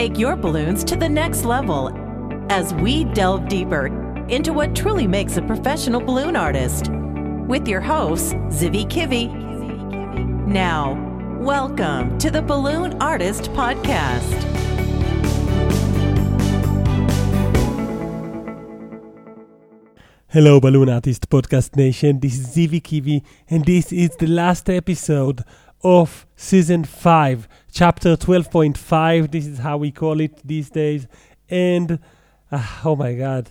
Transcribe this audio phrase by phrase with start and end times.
[0.00, 1.90] take your balloons to the next level
[2.48, 3.88] as we delve deeper
[4.28, 6.88] into what truly makes a professional balloon artist.
[7.46, 9.28] With your hosts, Zivi Kivi.
[10.46, 10.94] Now,
[11.38, 14.38] welcome to the Balloon Artist Podcast.
[20.28, 22.20] Hello, Balloon Artist Podcast Nation.
[22.20, 25.44] This is Zivi Kivi, and this is the last episode
[25.82, 29.30] of season 5, chapter 12.5.
[29.30, 31.06] This is how we call it these days.
[31.48, 31.98] And
[32.52, 33.50] uh, oh my God,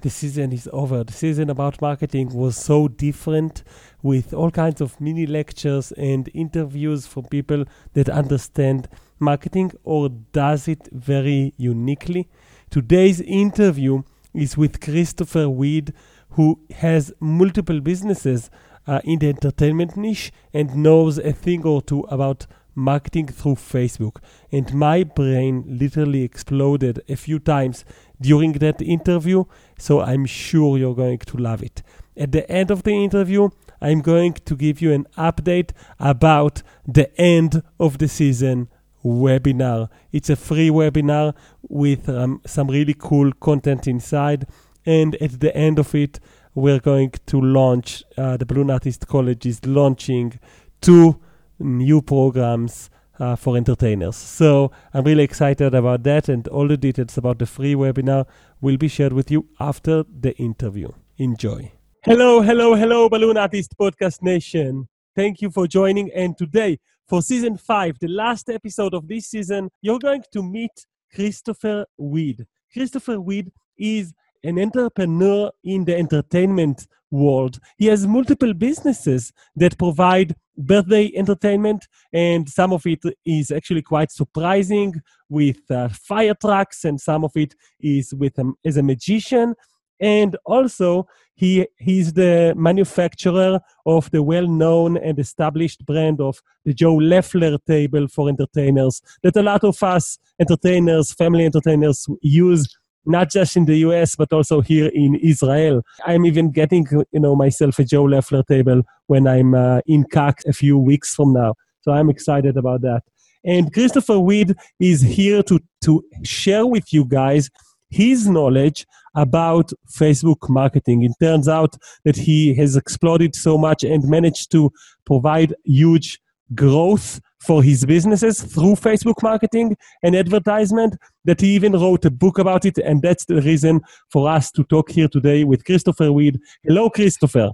[0.00, 1.04] the season is over.
[1.04, 3.62] The season about marketing was so different
[4.02, 8.88] with all kinds of mini lectures and interviews from people that understand
[9.18, 12.28] marketing or does it very uniquely.
[12.70, 14.02] Today's interview
[14.34, 15.92] is with Christopher Weed
[16.30, 18.50] who has multiple businesses
[18.88, 24.16] uh, in the entertainment niche and knows a thing or two about marketing through Facebook.
[24.50, 27.84] And my brain literally exploded a few times
[28.20, 29.44] during that interview,
[29.78, 31.82] so I'm sure you're going to love it.
[32.16, 35.70] At the end of the interview, I'm going to give you an update
[36.00, 38.68] about the end of the season
[39.04, 39.88] webinar.
[40.10, 41.34] It's a free webinar
[41.68, 44.46] with um, some really cool content inside
[44.88, 46.18] and at the end of it,
[46.58, 50.38] we're going to launch, uh, the Balloon Artist College is launching
[50.80, 51.20] two
[51.58, 54.16] new programs uh, for entertainers.
[54.16, 58.26] So I'm really excited about that, and all the details about the free webinar
[58.60, 60.88] will be shared with you after the interview.
[61.16, 61.72] Enjoy.
[62.02, 64.88] Hello, hello, hello, Balloon Artist Podcast Nation.
[65.14, 66.10] Thank you for joining.
[66.12, 70.86] And today, for season five, the last episode of this season, you're going to meet
[71.14, 72.46] Christopher Weed.
[72.72, 74.12] Christopher Weed is
[74.44, 77.58] an entrepreneur in the entertainment world.
[77.78, 84.10] He has multiple businesses that provide birthday entertainment, and some of it is actually quite
[84.10, 84.94] surprising
[85.28, 89.54] with uh, fire trucks, and some of it is with um, as a magician.
[90.00, 96.94] And also, he he's the manufacturer of the well-known and established brand of the Joe
[96.94, 102.76] Leffler table for entertainers that a lot of us entertainers, family entertainers, use
[103.08, 105.82] not just in the US, but also here in Israel.
[106.06, 110.44] I'm even getting, you know, myself a Joe Leffler table when I'm uh, in CAX
[110.44, 111.54] a few weeks from now.
[111.80, 113.02] So I'm excited about that.
[113.44, 117.50] And Christopher Weed is here to, to share with you guys
[117.88, 121.02] his knowledge about Facebook marketing.
[121.02, 124.70] It turns out that he has exploded so much and managed to
[125.06, 126.20] provide huge
[126.54, 132.38] growth for his businesses through Facebook marketing and advertisement that he even wrote a book
[132.38, 132.78] about it.
[132.78, 136.40] And that's the reason for us to talk here today with Christopher Weed.
[136.64, 137.50] Hello, Christopher.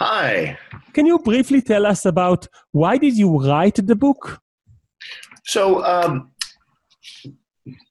[0.00, 0.58] Hi.
[0.92, 4.40] Can you briefly tell us about why did you write the book?
[5.44, 6.32] So, um,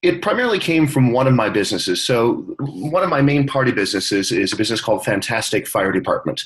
[0.02, 2.02] it primarily came from one of my businesses.
[2.02, 6.44] So, one of my main party businesses is a business called Fantastic Fire Department.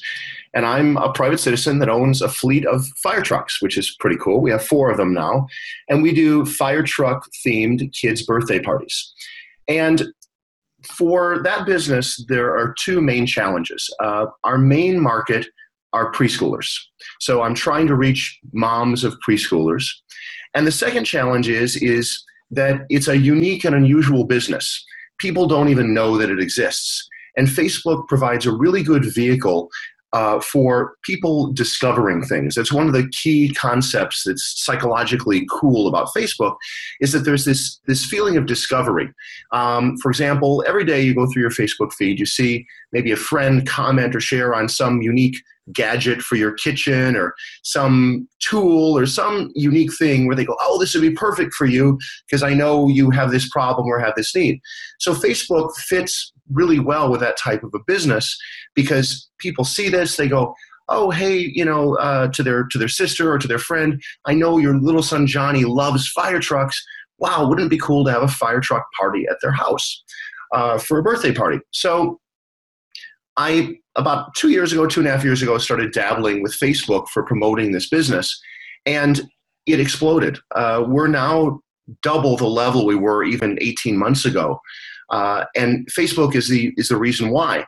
[0.54, 4.18] And I'm a private citizen that owns a fleet of fire trucks, which is pretty
[4.18, 4.42] cool.
[4.42, 5.48] We have four of them now.
[5.90, 9.14] And we do fire truck themed kids' birthday parties.
[9.68, 10.08] And
[10.84, 13.94] for that business, there are two main challenges.
[14.00, 15.46] Uh, our main market
[15.94, 16.76] are preschoolers.
[17.20, 19.88] So, I'm trying to reach moms of preschoolers.
[20.56, 24.84] And the second challenge is, is that it's a unique and unusual business.
[25.20, 27.08] People don't even know that it exists.
[27.38, 29.70] And Facebook provides a really good vehicle
[30.12, 32.56] uh, for people discovering things.
[32.56, 36.56] That's one of the key concepts that's psychologically cool about Facebook
[37.00, 39.12] is that there's this, this feeling of discovery.
[39.52, 43.18] Um, for example, every day you go through your Facebook feed, you see maybe a
[43.18, 45.38] friend comment or share on some unique
[45.74, 50.80] gadget for your kitchen or some tool or some unique thing where they go, oh,
[50.80, 51.98] this would be perfect for you
[52.28, 54.60] because I know you have this problem or have this need.
[55.00, 58.38] So Facebook fits really well with that type of a business
[58.76, 60.54] because people see this, they go,
[60.90, 64.34] oh hey you know uh, to their to their sister or to their friend i
[64.34, 66.84] know your little son johnny loves fire trucks
[67.20, 70.04] wow wouldn't it be cool to have a fire truck party at their house
[70.54, 72.20] uh, for a birthday party so
[73.40, 77.08] I, about two years ago, two and a half years ago, started dabbling with Facebook
[77.08, 78.38] for promoting this business,
[78.86, 79.22] and
[79.66, 80.38] it exploded.
[80.54, 81.62] Uh, we're now
[82.04, 84.60] double the level we were even 18 months ago.
[85.10, 87.66] Uh, and Facebook is the, is the reason why.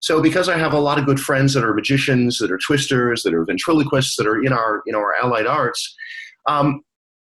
[0.00, 3.22] So because I have a lot of good friends that are magicians, that are twisters,
[3.22, 5.94] that are ventriloquists, that are in our, you know, our allied arts,
[6.46, 6.80] um,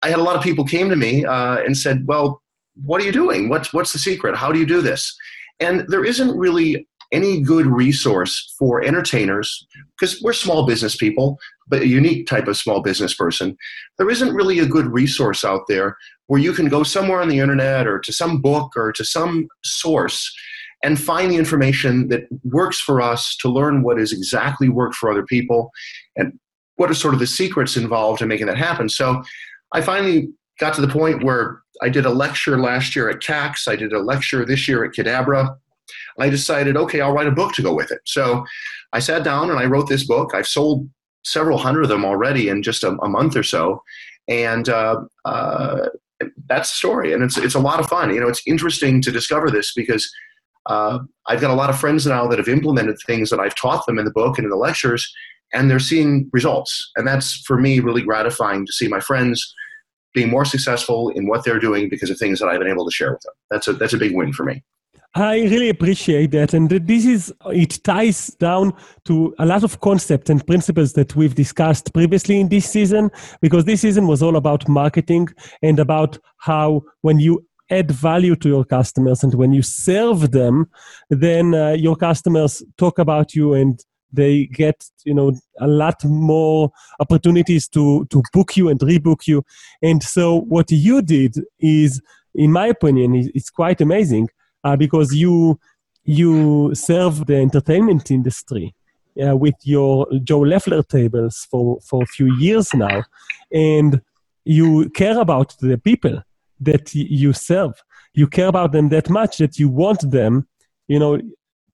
[0.01, 2.41] I had a lot of people came to me uh, and said, well,
[2.83, 3.47] what are you doing?
[3.47, 4.35] What's, what's the secret?
[4.35, 5.15] How do you do this?
[5.59, 9.65] And there isn't really any good resource for entertainers,
[9.99, 11.37] because we're small business people,
[11.67, 13.57] but a unique type of small business person,
[13.97, 15.97] there isn't really a good resource out there
[16.27, 19.47] where you can go somewhere on the internet or to some book or to some
[19.63, 20.33] source
[20.83, 25.09] and find the information that works for us to learn what is exactly worked for
[25.09, 25.71] other people
[26.15, 26.37] and
[26.75, 28.89] what are sort of the secrets involved in making that happen.
[28.89, 29.23] So
[29.71, 30.29] I finally
[30.59, 33.93] got to the point where I did a lecture last year at CAX, I did
[33.93, 35.55] a lecture this year at Kidabra.
[36.19, 38.01] I decided, okay, I'll write a book to go with it.
[38.05, 38.45] So
[38.93, 40.31] I sat down and I wrote this book.
[40.33, 40.89] I've sold
[41.23, 43.81] several hundred of them already in just a, a month or so.
[44.27, 45.89] And uh, uh,
[46.47, 47.13] that's the story.
[47.13, 48.13] And it's, it's a lot of fun.
[48.13, 50.09] You know, it's interesting to discover this because
[50.67, 53.85] uh, I've got a lot of friends now that have implemented things that I've taught
[53.85, 55.11] them in the book and in the lectures,
[55.53, 56.91] and they're seeing results.
[56.95, 59.53] And that's for me really gratifying to see my friends
[60.13, 62.91] being more successful in what they're doing because of things that I've been able to
[62.91, 63.33] share with them.
[63.51, 64.63] That's a that's a big win for me.
[65.17, 66.53] I really appreciate that.
[66.53, 68.73] And this is, it ties down
[69.05, 73.09] to a lot of concepts and principles that we've discussed previously in this season,
[73.41, 75.29] because this season was all about marketing
[75.61, 80.69] and about how when you add value to your customers and when you serve them,
[81.09, 86.71] then uh, your customers talk about you and they get you know a lot more
[86.99, 89.43] opportunities to to book you and rebook you
[89.81, 92.01] and so what you did is
[92.33, 94.29] in my opinion it's quite amazing
[94.65, 95.59] uh, because you
[96.03, 98.75] you serve the entertainment industry
[99.25, 103.03] uh, with your Joe Leffler tables for, for a few years now,
[103.51, 104.01] and
[104.43, 106.21] you care about the people
[106.59, 107.73] that you serve.
[108.13, 110.47] You care about them that much that you want them,
[110.87, 111.19] you know,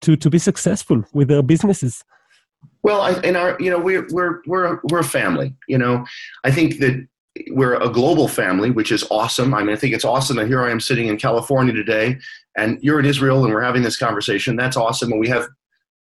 [0.02, 2.04] to, to be successful with their businesses.
[2.84, 5.56] Well, I, in our, you know, we're we're we're we're a family.
[5.68, 6.06] You know,
[6.44, 7.06] I think that
[7.50, 9.54] we're a global family, which is awesome.
[9.54, 12.18] I mean, I think it's awesome that here I am sitting in California today,
[12.57, 14.56] and you're in Israel, and we're having this conversation.
[14.56, 15.48] That's awesome, and we have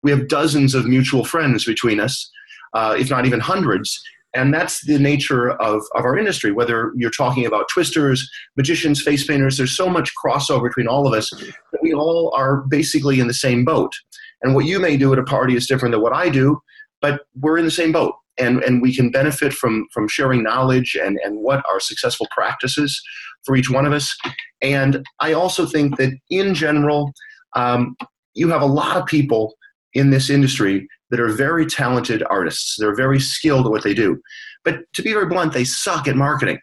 [0.03, 2.29] we have dozens of mutual friends between us,
[2.73, 4.01] uh, if not even hundreds.
[4.33, 6.51] And that's the nature of, of our industry.
[6.51, 11.13] Whether you're talking about twisters, magicians, face painters, there's so much crossover between all of
[11.13, 13.93] us that we all are basically in the same boat.
[14.41, 16.61] And what you may do at a party is different than what I do,
[17.01, 20.97] but we're in the same boat and, and we can benefit from, from sharing knowledge
[21.01, 23.01] and, and what are successful practices
[23.45, 24.15] for each one of us.
[24.61, 27.11] And I also think that in general,
[27.55, 27.95] um,
[28.33, 29.55] you have a lot of people
[29.93, 32.77] in this industry that are very talented artists.
[32.79, 34.21] They're very skilled at what they do.
[34.63, 36.59] But to be very blunt, they suck at marketing.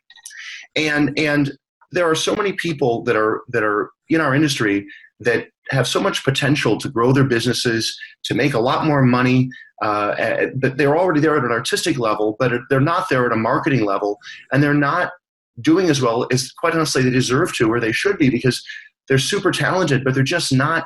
[0.77, 1.53] And, and
[1.93, 4.87] there are so many people that are, that are in our industry
[5.21, 9.51] that have so much potential to grow their businesses, to make a lot more money,
[9.83, 13.37] uh, but they're already there at an artistic level, but they're not there at a
[13.37, 14.19] marketing level,
[14.53, 15.13] and they're not
[15.61, 18.63] doing as well as quite honestly they deserve to or they should be because
[19.09, 20.85] they're super talented, but they're just not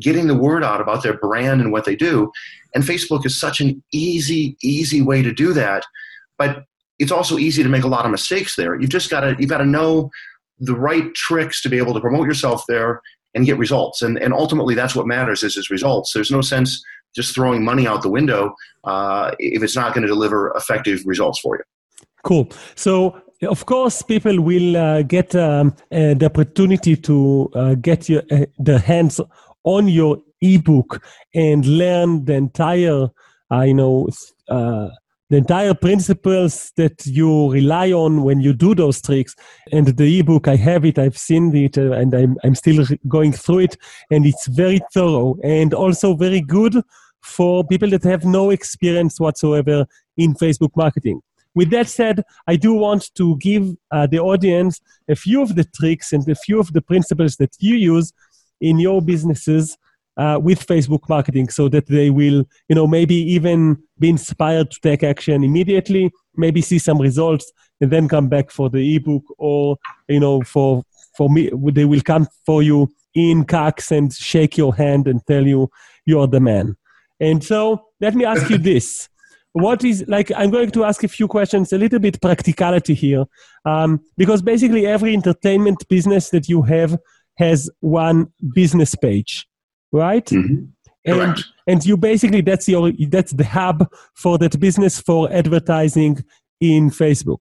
[0.00, 2.30] getting the word out about their brand and what they do.
[2.74, 5.84] And Facebook is such an easy, easy way to do that.
[6.38, 6.64] But
[6.98, 8.80] it's also easy to make a lot of mistakes there.
[8.80, 10.10] You've just got to you've got to know
[10.58, 13.00] the right tricks to be able to promote yourself there
[13.34, 14.02] and get results.
[14.02, 16.12] And, and ultimately, that's what matters is, is results.
[16.12, 16.82] There's no sense
[17.14, 21.40] just throwing money out the window uh, if it's not going to deliver effective results
[21.40, 21.64] for you.
[22.22, 22.48] Cool.
[22.74, 28.22] So, of course, people will uh, get um, uh, the opportunity to uh, get your,
[28.30, 29.20] uh, their hands
[29.64, 31.02] on your ebook
[31.34, 33.08] and learn the entire,
[33.50, 34.08] uh, you know,
[35.30, 39.34] the entire principles that you rely on when you do those tricks.
[39.72, 43.32] And the ebook, I have it, I've seen it, uh, and I'm, I'm still going
[43.32, 43.76] through it.
[44.10, 46.76] And it's very thorough and also very good
[47.24, 51.20] for people that have no experience whatsoever in Facebook marketing.
[51.54, 55.64] With that said, I do want to give uh, the audience a few of the
[55.64, 58.12] tricks and a few of the principles that you use
[58.60, 59.78] in your businesses
[60.16, 64.80] uh, with Facebook marketing so that they will, you know, maybe even be inspired to
[64.80, 67.50] take action immediately, maybe see some results
[67.80, 69.76] and then come back for the ebook or,
[70.08, 70.82] you know, for,
[71.16, 75.46] for me, they will come for you in CAX and shake your hand and tell
[75.46, 75.70] you
[76.04, 76.76] you're the man.
[77.20, 79.08] And so let me ask you this.
[79.52, 80.32] What is like?
[80.36, 83.24] I'm going to ask a few questions, a little bit practicality here,
[83.64, 86.98] um, because basically every entertainment business that you have
[87.38, 89.46] has one business page
[89.94, 90.26] right?
[90.26, 90.64] Mm-hmm.
[91.06, 96.24] And and you basically that's your that's the hub for that business for advertising
[96.60, 97.38] in Facebook.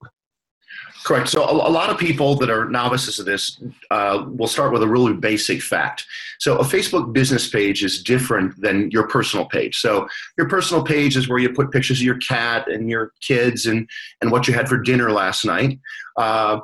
[1.03, 1.29] Correct.
[1.29, 4.83] So a, a, lot of people that are novices of this uh, will start with
[4.83, 6.05] a really basic fact.
[6.39, 9.77] So a Facebook business page is different than your personal page.
[9.77, 10.07] So
[10.37, 13.89] your personal page is where you put pictures of your cat and your kids and
[14.21, 15.79] and what you had for dinner last night.
[16.17, 16.59] Uh,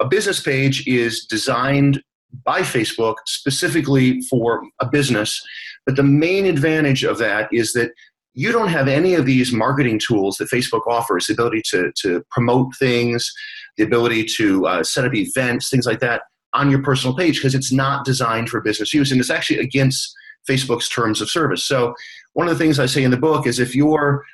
[0.00, 2.02] a business page is designed
[2.44, 5.40] by Facebook specifically for a business.
[5.84, 7.92] But the main advantage of that is that
[8.34, 12.22] you don't have any of these marketing tools that Facebook offers the ability to, to
[12.30, 13.32] promote things,
[13.76, 16.22] the ability to uh, set up events, things like that
[16.54, 20.14] on your personal page because it's not designed for business use and it's actually against
[20.48, 21.64] Facebook's terms of service.
[21.64, 21.94] So
[22.32, 24.24] one of the things I say in the book is if you're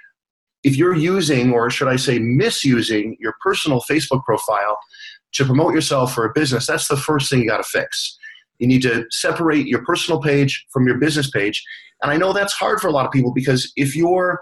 [0.62, 4.78] if you're using or should I say misusing your personal Facebook profile
[5.32, 8.16] to promote yourself for a business, that's the first thing you got to fix.
[8.58, 11.64] You need to separate your personal page from your business page.
[12.00, 14.40] And I know that's hard for a lot of people because if you're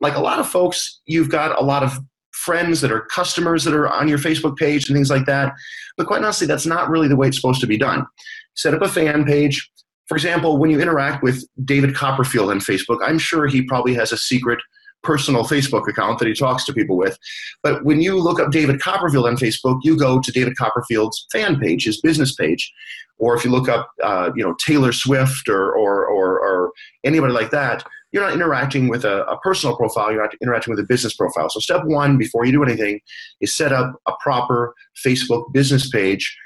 [0.00, 1.96] like a lot of folks, you've got a lot of
[2.44, 5.52] friends that are customers that are on your Facebook page and things like that.
[5.96, 8.06] But quite honestly, that's not really the way it's supposed to be done.
[8.54, 9.70] Set up a fan page.
[10.06, 14.12] For example, when you interact with David Copperfield on Facebook, I'm sure he probably has
[14.12, 14.58] a secret
[15.02, 17.18] personal Facebook account that he talks to people with.
[17.62, 21.58] But when you look up David Copperfield on Facebook, you go to David Copperfield's fan
[21.58, 22.72] page, his business page.
[23.18, 26.72] Or if you look up, uh, you know, Taylor Swift or, or, or, or,
[27.04, 30.86] anybody like that, you're not interacting with a, a personal profile, you're interacting with a
[30.86, 31.48] business profile.
[31.48, 33.00] So step one, before you do anything,
[33.40, 36.36] is set up a proper Facebook business page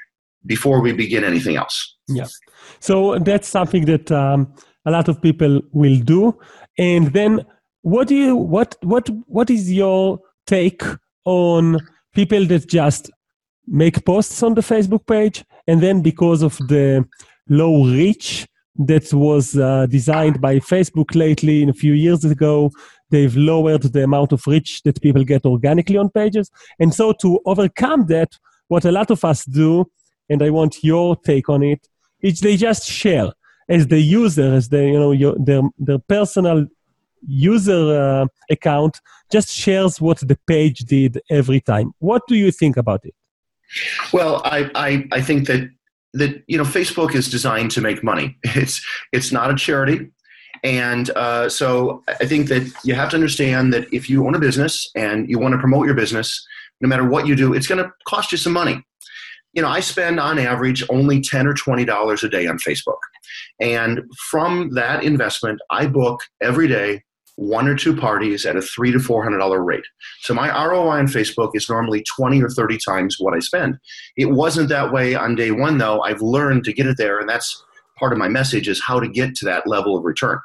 [0.47, 1.97] before we begin anything else.
[2.09, 2.27] Yeah.
[2.79, 4.55] So that's something that um,
[4.85, 6.39] a lot of people will do.
[6.79, 7.45] And then
[7.83, 10.83] what do you what what what is your take
[11.25, 11.79] on
[12.15, 13.11] people that just
[13.67, 17.05] make posts on the Facebook page and then because of the
[17.49, 18.47] low reach
[18.79, 22.71] that was uh, designed by Facebook lately in a few years ago
[23.11, 27.41] they've lowered the amount of reach that people get organically on pages and so to
[27.47, 28.31] overcome that
[28.69, 29.85] what a lot of us do
[30.29, 31.87] and I want your take on it
[32.21, 33.31] is they just share
[33.69, 36.67] as the user as the you know your, their their personal
[37.27, 41.93] user uh, account just shares what the page did every time.
[41.99, 43.15] What do you think about it?
[44.13, 45.69] Well, I, I, I think that
[46.19, 48.37] that you know Facebook is designed to make money.
[48.45, 50.11] It's it's not a charity,
[50.63, 54.39] and uh, so I think that you have to understand that if you own a
[54.39, 56.47] business and you want to promote your business,
[56.81, 58.83] no matter what you do, it's going to cost you some money.
[59.53, 63.01] You know, I spend on average only ten or twenty dollars a day on Facebook,
[63.61, 67.03] and from that investment, I book every day
[67.37, 69.85] one or two parties at a three to four hundred dollar rate.
[70.21, 73.79] So my ROI on Facebook is normally twenty or thirty times what I spend.
[74.17, 76.01] It wasn't that way on day one though.
[76.03, 77.63] I've learned to get it there, and that's
[77.99, 80.39] part of my message is how to get to that level of return.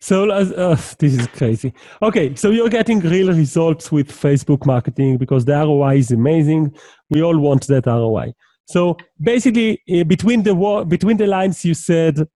[0.00, 1.72] So uh, uh, this is crazy.
[2.02, 6.74] Okay, so you're getting real results with Facebook marketing because the ROI is amazing.
[7.08, 8.32] We all want that ROI.
[8.66, 10.54] So basically, uh, between the
[10.88, 12.26] between the lines, you said,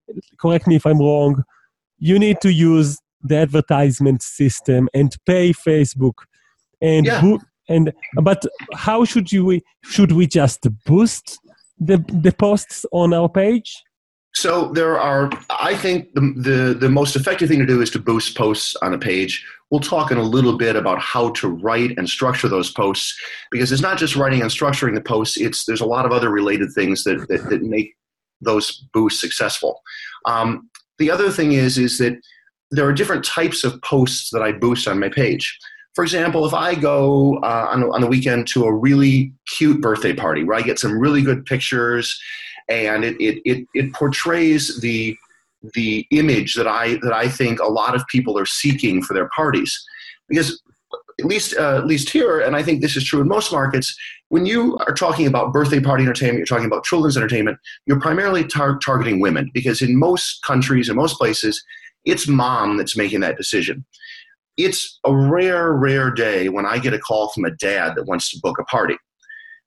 [0.41, 1.43] correct me if I'm wrong.
[1.99, 6.15] You need to use the advertisement system and pay Facebook
[6.81, 7.21] and yeah.
[7.21, 7.93] bo- and
[8.23, 8.43] but
[8.75, 11.39] how should you should we just boost
[11.79, 13.83] the the posts on our page?
[14.37, 17.99] So there are, I think the, the, the most effective thing to do is to
[17.99, 19.43] boost posts on a page.
[19.71, 23.19] We'll talk in a little bit about how to write and structure those posts
[23.51, 25.39] because it's not just writing and structuring the posts.
[25.39, 27.97] It's there's a lot of other related things that that, that make
[28.43, 29.81] those boosts successful.
[30.27, 30.69] Um,
[30.99, 32.21] the other thing is is that
[32.71, 35.59] there are different types of posts that I boost on my page.
[35.95, 40.13] For example, if I go uh, on, on the weekend to a really cute birthday
[40.13, 42.21] party where I get some really good pictures
[42.69, 45.17] and it, it, it, it portrays the,
[45.75, 49.29] the image that I, that I think a lot of people are seeking for their
[49.31, 49.83] parties.
[50.29, 50.61] Because
[51.19, 53.97] at least, uh, at least here, and I think this is true in most markets,
[54.29, 58.45] when you are talking about birthday party entertainment, you're talking about children's entertainment, you're primarily
[58.45, 61.65] tar- targeting women because in most countries, in most places,
[62.07, 63.85] it's mom that's making that decision.
[64.57, 68.31] It's a rare, rare day when I get a call from a dad that wants
[68.31, 68.97] to book a party.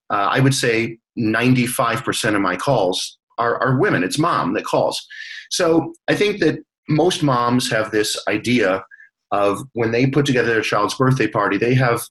[0.10, 4.04] Uh, I would say 95% of my calls are, are women.
[4.04, 5.06] It's mom that calls.
[5.52, 8.84] So I think that most moms have this idea
[9.32, 12.02] of when they put together their child's birthday party, they have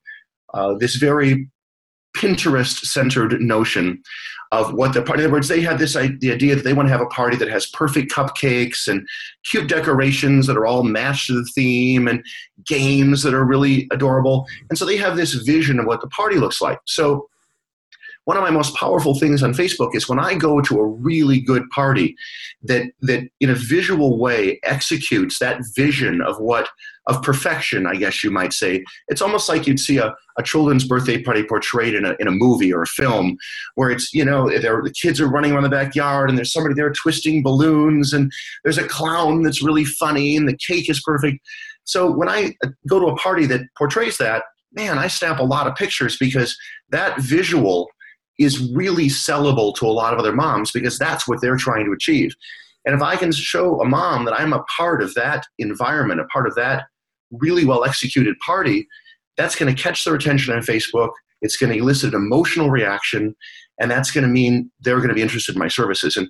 [0.55, 1.51] uh, this very
[2.19, 4.03] Pinterest centered notion
[4.51, 5.23] of what the party.
[5.23, 7.37] In other words, they had this the idea that they want to have a party
[7.37, 9.07] that has perfect cupcakes and
[9.45, 12.25] cute decorations that are all matched to the theme and
[12.67, 14.47] games that are really adorable.
[14.71, 16.81] And so they have this vision of what the party looks like.
[16.87, 17.29] So
[18.29, 21.41] one of my most powerful things on Facebook is when I go to a really
[21.41, 22.15] good party
[22.63, 26.69] that that in a visual way executes that vision of what
[27.07, 28.85] of perfection, I guess you might say.
[29.09, 32.31] It's almost like you'd see a, a children's birthday party portrayed in a, in a
[32.31, 33.39] movie or a film
[33.77, 36.93] where it's, you know, the kids are running around the backyard and there's somebody there
[36.93, 38.31] twisting balloons and
[38.63, 41.39] there's a clown that's really funny and the cake is perfect.
[41.85, 44.43] So when I uh, go to a party that portrays that,
[44.75, 46.55] man, I snap a lot of pictures because
[46.91, 47.89] that visual
[48.39, 51.93] is really sellable to a lot of other moms because that's what they're trying to
[51.93, 52.35] achieve.
[52.85, 56.25] And if I can show a mom that I'm a part of that environment, a
[56.25, 56.85] part of that
[57.31, 58.87] really well executed party,
[59.37, 61.11] that's going to catch their attention on Facebook.
[61.43, 63.35] It's going to elicit an emotional reaction,
[63.79, 66.17] and that's going to mean they're going to be interested in my services.
[66.17, 66.29] And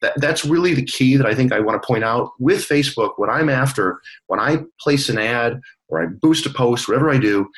[0.00, 3.12] that, that's really the key that I think I want to point out with Facebook.
[3.16, 7.18] What I'm after when I place an ad or I boost a post, whatever I
[7.18, 7.48] do,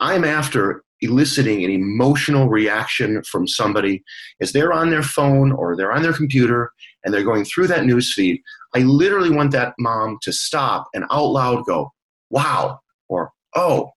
[0.00, 4.02] I'm after eliciting an emotional reaction from somebody
[4.40, 6.70] as they're on their phone or they're on their computer
[7.04, 8.40] and they're going through that news feed.
[8.74, 11.92] I literally want that mom to stop and out loud go,
[12.30, 13.90] wow, or oh.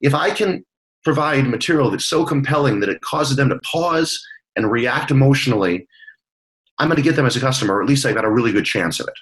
[0.00, 0.64] If I can
[1.04, 4.20] provide material that's so compelling that it causes them to pause
[4.56, 5.86] and react emotionally,
[6.78, 8.52] I'm going to get them as a customer, or at least I got a really
[8.52, 9.14] good chance of it.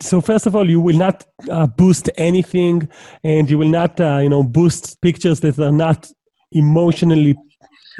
[0.00, 2.88] So first of all, you will not uh, boost anything,
[3.24, 6.10] and you will not, uh, you know, boost pictures that are not
[6.52, 7.36] emotionally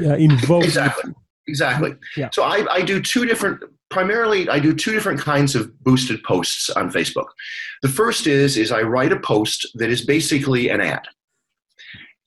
[0.01, 0.67] uh, involved.
[0.67, 1.13] Exactly.
[1.49, 1.95] Exactly.
[2.17, 2.31] Yeah.
[2.33, 3.63] So I, I do two different.
[3.91, 7.27] Primarily, I do two different kinds of boosted posts on Facebook.
[7.83, 11.07] The first is is I write a post that is basically an ad.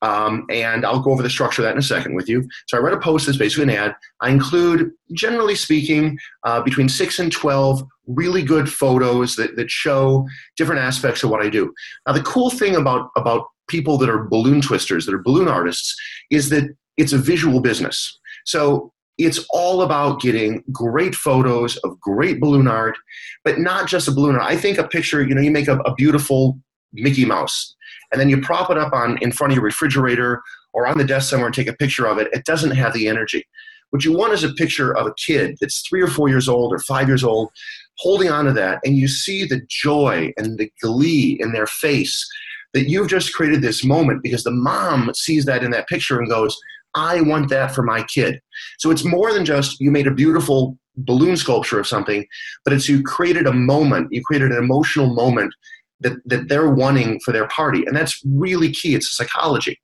[0.02, 2.48] Um, and I'll go over the structure of that in a second with you.
[2.68, 3.96] So I write a post that's basically an ad.
[4.22, 10.28] I include, generally speaking, uh, between six and 12 really good photos that, that show
[10.58, 11.74] different aspects of what I do.
[12.06, 15.96] Now, the cool thing about, about people that are balloon twisters, that are balloon artists,
[16.30, 18.20] is that it's a visual business.
[18.46, 22.98] So it's all about getting great photos of great balloon art,
[23.44, 24.44] but not just a balloon art.
[24.44, 26.60] I think a picture, you know, you make a, a beautiful
[26.94, 27.76] Mickey Mouse
[28.12, 30.42] and then you prop it up on in front of your refrigerator
[30.74, 33.08] or on the desk somewhere and take a picture of it, it doesn't have the
[33.08, 33.46] energy.
[33.92, 36.74] What you want is a picture of a kid that's three or four years old
[36.74, 37.50] or five years old
[37.98, 42.28] holding on to that, and you see the joy and the glee in their face
[42.76, 46.30] that you've just created this moment because the mom sees that in that picture and
[46.30, 46.56] goes,
[46.94, 48.42] I want that for my kid.
[48.80, 52.26] So it's more than just you made a beautiful balloon sculpture of something,
[52.66, 55.54] but it's you created a moment, you created an emotional moment
[56.02, 57.86] that, that they're wanting for their party.
[57.86, 58.94] And that's really key.
[58.94, 59.80] It's psychology.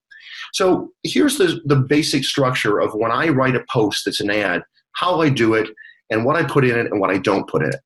[0.51, 4.63] So here's the, the basic structure of when I write a post that's an ad,
[4.97, 5.69] how I do it,
[6.09, 7.79] and what I put in it and what I don't put in it.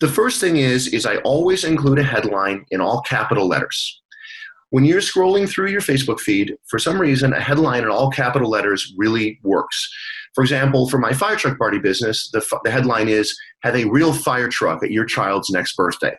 [0.00, 4.00] The first thing is, is I always include a headline in all capital letters.
[4.70, 8.50] When you're scrolling through your Facebook feed, for some reason, a headline in all capital
[8.50, 9.88] letters really works.
[10.34, 14.12] For example, for my fire truck party business, the, the headline is Have a real
[14.12, 16.16] fire truck at your child's next birthday.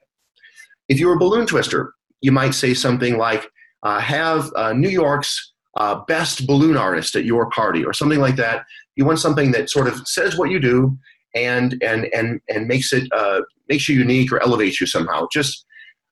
[0.90, 3.50] If you're a balloon twister, you might say something like,
[3.84, 8.36] uh, have uh, New York's uh, best balloon artist at your party, or something like
[8.36, 8.66] that.
[8.98, 10.98] You want something that sort of says what you do
[11.36, 15.28] and and and and makes it uh, makes you unique or elevates you somehow.
[15.32, 15.66] Just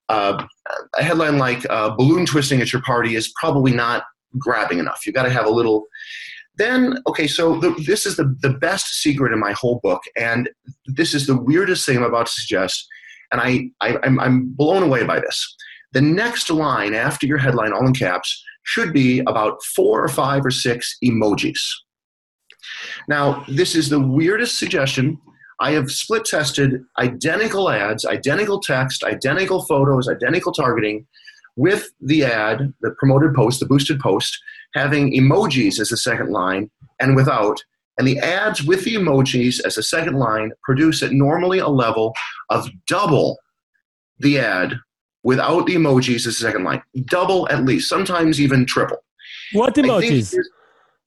[0.10, 0.44] uh,
[0.98, 4.04] a headline like uh, "balloon twisting at your party" is probably not
[4.38, 5.06] grabbing enough.
[5.06, 5.86] You got to have a little.
[6.58, 10.50] Then okay, so the, this is the the best secret in my whole book, and
[10.86, 12.88] this is the weirdest thing I'm about to suggest
[13.32, 15.56] and I, I I'm, I'm blown away by this.
[15.94, 20.46] The next line after your headline, all in caps, should be about four or five
[20.46, 21.60] or six emojis.
[23.08, 25.20] Now, this is the weirdest suggestion.
[25.60, 31.08] I have split tested identical ads, identical text, identical photos, identical targeting
[31.56, 34.38] with the ad, the promoted post, the boosted post,
[34.76, 37.60] having emojis as the second line and without,
[37.98, 42.14] and the ads with the emojis as the second line produce at normally a level
[42.50, 43.38] of double
[44.20, 44.76] the ad
[45.24, 46.82] without the emojis as the second line.
[47.06, 48.98] Double at least, sometimes even triple.
[49.54, 50.36] What emojis?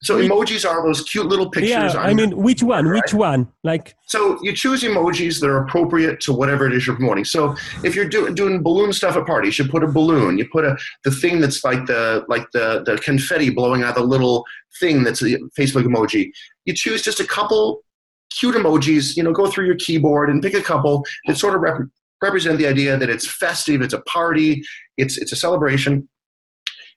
[0.02, 1.70] So emojis are those cute little pictures.
[1.70, 2.86] Yeah, I mean, which one?
[2.86, 3.02] Right?
[3.02, 3.48] Which one?
[3.64, 3.94] Like.
[4.06, 7.26] So you choose emojis that are appropriate to whatever it is you're promoting.
[7.26, 10.38] So if you're do, doing balloon stuff at parties, you put a balloon.
[10.38, 14.02] You put a the thing that's like the like the the confetti blowing out the
[14.02, 14.46] little
[14.80, 16.30] thing that's a Facebook emoji.
[16.64, 17.82] You choose just a couple
[18.30, 19.16] cute emojis.
[19.18, 21.88] You know, go through your keyboard and pick a couple that sort of rep-
[22.22, 24.62] represent the idea that it's festive, it's a party,
[24.96, 26.08] it's it's a celebration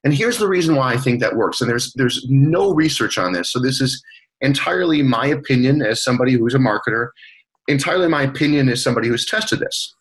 [0.03, 1.61] and here's the reason why I think that works.
[1.61, 3.51] And there's there's no research on this.
[3.51, 4.03] So this is
[4.41, 7.07] entirely my opinion as somebody who's a marketer,
[7.67, 9.95] entirely my opinion as somebody who's tested this.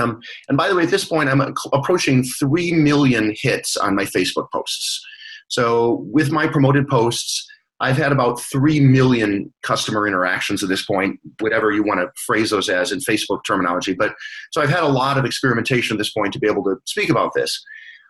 [0.00, 1.40] Um, and by the way, at this point, I'm
[1.72, 5.04] approaching 3 million hits on my Facebook posts.
[5.48, 7.46] So with my promoted posts,
[7.80, 12.50] I've had about 3 million customer interactions at this point, whatever you want to phrase
[12.50, 13.94] those as in Facebook terminology.
[13.94, 14.14] But
[14.52, 17.10] so I've had a lot of experimentation at this point to be able to speak
[17.10, 17.62] about this.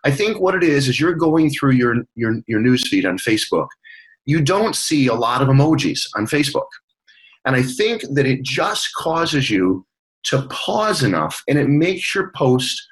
[0.04, 3.68] I think what it is is you're going through your your your newsfeed on Facebook.
[4.26, 6.68] You don't see a lot of emojis on Facebook.
[7.44, 9.86] And I think that it just causes you
[10.24, 12.82] to pause enough and it makes your post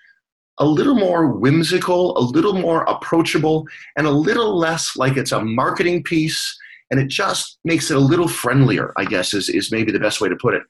[0.59, 5.43] a little more whimsical, a little more approachable, and a little less like it's a
[5.43, 6.59] marketing piece.
[6.91, 10.21] And it just makes it a little friendlier, I guess, is, is maybe the best
[10.21, 10.63] way to put it.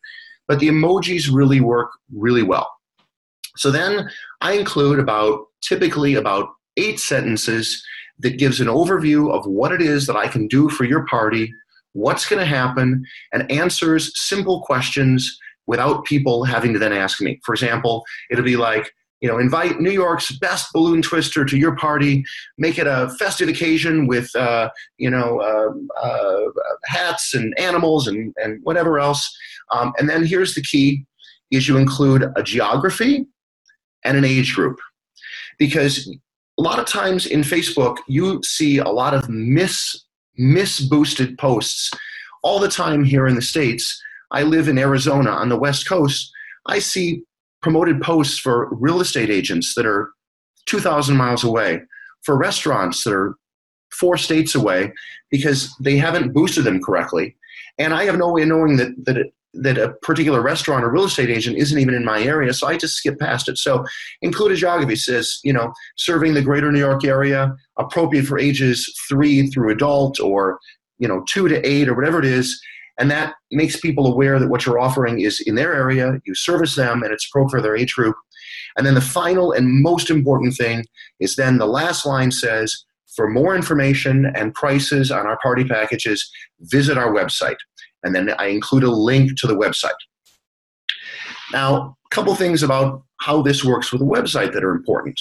[0.46, 2.70] But the emojis really work really well.
[3.57, 4.09] So then
[4.40, 7.85] I include about typically about eight sentences
[8.18, 11.53] that gives an overview of what it is that I can do for your party,
[11.92, 17.40] what's going to happen, and answers simple questions without people having to then ask me.
[17.44, 21.77] For example, it'll be like, you know, invite New York's best balloon twister to your
[21.77, 22.25] party.
[22.59, 26.51] Make it a festive occasion with, uh, you know, uh, uh,
[26.87, 29.33] hats and animals and, and whatever else.
[29.70, 31.05] Um, and then here's the key:
[31.53, 33.27] is you include a geography
[34.05, 34.81] and an age group,
[35.62, 36.09] because
[36.59, 41.88] a lot of times in Facebook you see a lot of mis misboosted posts
[42.42, 43.85] all the time here in the states.
[44.33, 46.33] I live in Arizona on the West Coast.
[46.66, 47.22] I see
[47.61, 50.11] promoted posts for real estate agents that are
[50.66, 51.81] 2,000 miles away,
[52.25, 53.37] for restaurants that are
[53.92, 54.92] four states away
[55.31, 57.37] because they haven't boosted them correctly.
[57.79, 61.05] And I have no way of knowing that, that, that a particular restaurant or real
[61.05, 63.59] estate agent isn't even in my area, so I just skip past it.
[63.59, 63.85] So
[64.23, 68.93] include a geography says, you know, serving the greater New York area, appropriate for ages
[69.09, 70.59] three through adult or,
[70.99, 72.61] you know, two to eight or whatever it is
[72.99, 76.77] and that makes people aware that what you're offering is in their area, you service
[76.77, 78.17] them, and it's appropriate for their age group.
[78.77, 80.85] And then the final and most important thing
[81.21, 82.85] is then the last line says,
[83.17, 87.57] for more information and prices on our party packages, visit our website.
[88.03, 89.91] And then I include a link to the website.
[91.53, 95.21] Now, a couple things about how this works with a website that are important.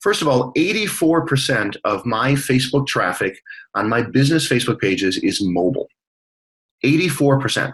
[0.00, 3.40] First of all, 84% of my Facebook traffic
[3.74, 5.88] on my business Facebook pages is mobile.
[6.84, 7.72] 84%.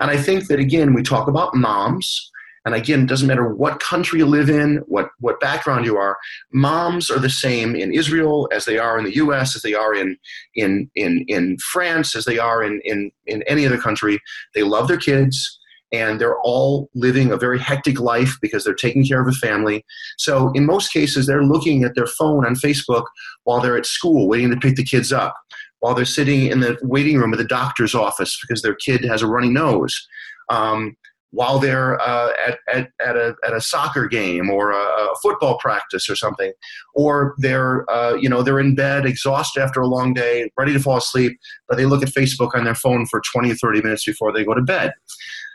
[0.00, 2.30] And I think that, again, we talk about moms.
[2.64, 6.18] And again, it doesn't matter what country you live in, what, what background you are,
[6.52, 9.94] moms are the same in Israel as they are in the US, as they are
[9.94, 10.16] in,
[10.54, 14.20] in, in, in France, as they are in, in, in any other country.
[14.54, 15.58] They love their kids
[15.92, 19.84] and they're all living a very hectic life because they're taking care of a family.
[20.18, 23.06] So, in most cases, they're looking at their phone on Facebook
[23.44, 25.34] while they're at school, waiting to pick the kids up
[25.80, 29.22] while they're sitting in the waiting room of the doctor's office because their kid has
[29.22, 30.06] a runny nose,
[30.50, 30.96] um,
[31.32, 35.58] while they're uh, at, at, at, a, at a soccer game or a, a football
[35.58, 36.52] practice or something,
[36.94, 40.80] or they're, uh, you know, they're in bed exhausted after a long day, ready to
[40.80, 41.38] fall asleep,
[41.68, 44.44] but they look at Facebook on their phone for 20 or 30 minutes before they
[44.44, 44.92] go to bed.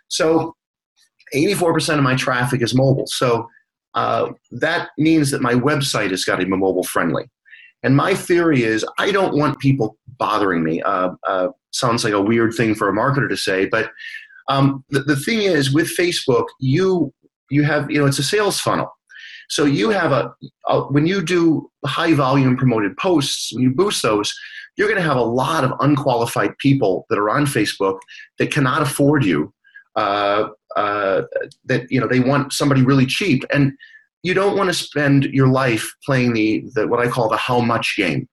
[0.08, 0.56] So
[1.34, 3.08] 84% of my traffic is mobile.
[3.08, 3.48] So
[3.96, 7.26] uh, that means that my website has got to be mobile friendly.
[7.84, 10.82] And my theory is I don't want people bothering me.
[10.82, 13.92] Uh, uh, sounds like a weird thing for a marketer to say, but
[14.48, 17.14] um, the, the thing is with Facebook, you
[17.50, 18.90] you have you know it's a sales funnel.
[19.50, 20.34] So you have a,
[20.68, 24.34] a when you do high volume promoted posts, when you boost those,
[24.76, 28.00] you're going to have a lot of unqualified people that are on Facebook
[28.40, 29.54] that cannot afford you.
[29.96, 31.22] Uh, uh,
[31.64, 33.72] that you know they want somebody really cheap and
[34.26, 37.60] you don't want to spend your life playing the, the what I call the how
[37.60, 38.28] much game.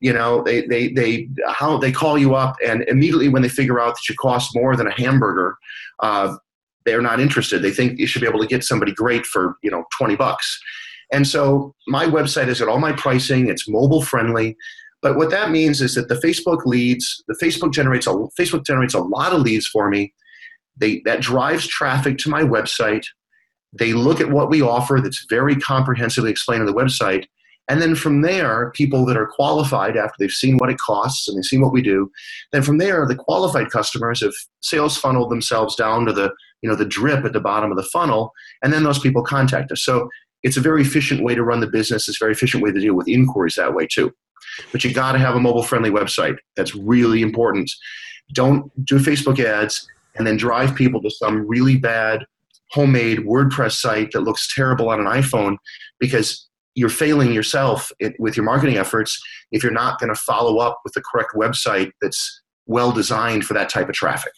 [0.00, 3.78] You know, they, they, they, how they call you up, and immediately when they figure
[3.80, 5.56] out that you cost more than a hamburger,
[6.00, 6.36] uh,
[6.86, 7.60] they're not interested.
[7.60, 10.58] They think you should be able to get somebody great for you know twenty bucks.
[11.12, 13.48] And so my website is at all my pricing.
[13.48, 14.56] It's mobile friendly.
[15.02, 18.94] But what that means is that the Facebook leads, the Facebook generates a Facebook generates
[18.94, 20.14] a lot of leads for me.
[20.76, 23.04] They, that drives traffic to my website.
[23.72, 27.26] They look at what we offer that's very comprehensively explained on the website.
[27.70, 31.36] And then from there, people that are qualified after they've seen what it costs and
[31.38, 32.10] they've seen what we do,
[32.50, 36.74] then from there, the qualified customers have sales funneled themselves down to the, you know,
[36.74, 38.32] the drip at the bottom of the funnel,
[38.64, 39.84] and then those people contact us.
[39.84, 40.08] So
[40.42, 42.08] it's a very efficient way to run the business.
[42.08, 44.12] It's a very efficient way to deal with inquiries that way too.
[44.72, 46.38] But you got to have a mobile friendly website.
[46.56, 47.70] That's really important.
[48.34, 52.26] Don't do Facebook ads and then drive people to some really bad
[52.72, 55.56] homemade WordPress site that looks terrible on an iPhone
[56.00, 59.20] because you're failing yourself with your marketing efforts
[59.52, 63.54] if you're not going to follow up with the correct website that's well designed for
[63.54, 64.32] that type of traffic.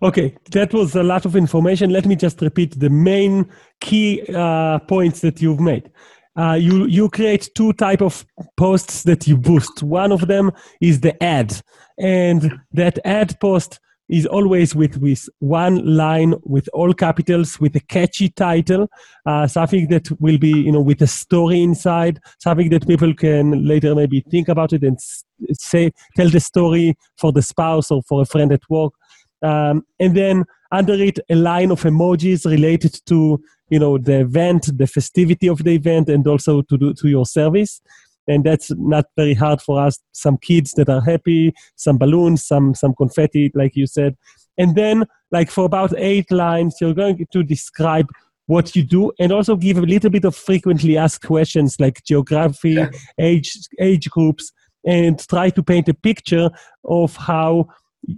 [0.00, 1.90] Okay, that was a lot of information.
[1.90, 3.50] Let me just repeat the main
[3.80, 5.90] key uh, points that you've made.
[6.38, 8.24] Uh, you you create two type of
[8.56, 9.82] posts that you boost.
[9.82, 11.60] One of them is the ad,
[11.98, 17.80] and that ad post is always with with one line with all capitals with a
[17.80, 18.88] catchy title
[19.26, 23.66] uh, something that will be you know with a story inside something that people can
[23.66, 24.98] later maybe think about it and
[25.52, 28.92] say tell the story for the spouse or for a friend at work.
[29.42, 33.40] Um, and then under it a line of emojis related to
[33.70, 37.24] you know the event the festivity of the event and also to do to your
[37.24, 37.80] service
[38.28, 39.98] and that's not very hard for us.
[40.12, 44.16] Some kids that are happy some balloons some some confetti like you said.
[44.56, 48.08] And then like for about eight lines you're going to describe
[48.48, 52.70] what you do and also give a little bit of frequently asked questions like geography,
[52.70, 52.88] yeah.
[53.20, 54.50] age, age groups,
[54.86, 56.48] and try to paint a picture
[56.84, 57.68] of how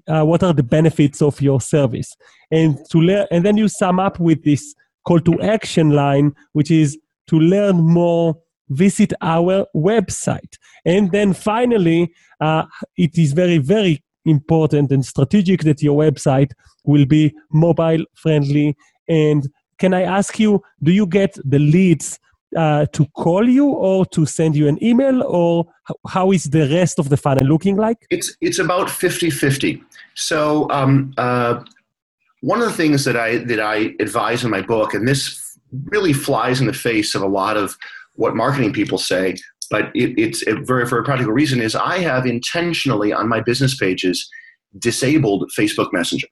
[0.07, 2.15] uh, what are the benefits of your service.
[2.51, 4.75] And to learn and then you sum up with this
[5.07, 8.37] call to action line which is to learn more
[8.71, 10.57] visit our website.
[10.85, 12.65] And then finally uh,
[12.97, 16.53] it is very very important and strategic that your website
[16.85, 18.77] will be mobile friendly.
[19.09, 22.19] And can i ask you do you get the leads
[22.57, 25.67] uh, to call you or to send you an email or
[26.09, 27.99] how is the rest of the funnel looking like?
[28.11, 29.83] It's it's about 50-50
[30.15, 31.63] so um, uh,
[32.41, 36.13] one of the things that i that i advise in my book and this really
[36.13, 37.77] flies in the face of a lot of
[38.21, 39.35] what marketing people say
[39.71, 43.41] but it, it's a very for a practical reason is i have intentionally on my
[43.41, 44.29] business pages
[44.79, 46.29] disabled facebook messenger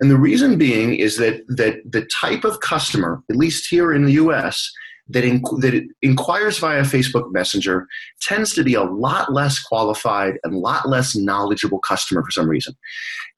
[0.00, 4.04] and the reason being is that, that the type of customer, at least here in
[4.04, 4.70] the US,
[5.08, 5.22] that,
[5.60, 7.86] that inquires via Facebook Messenger
[8.20, 12.48] tends to be a lot less qualified and a lot less knowledgeable customer for some
[12.48, 12.74] reason.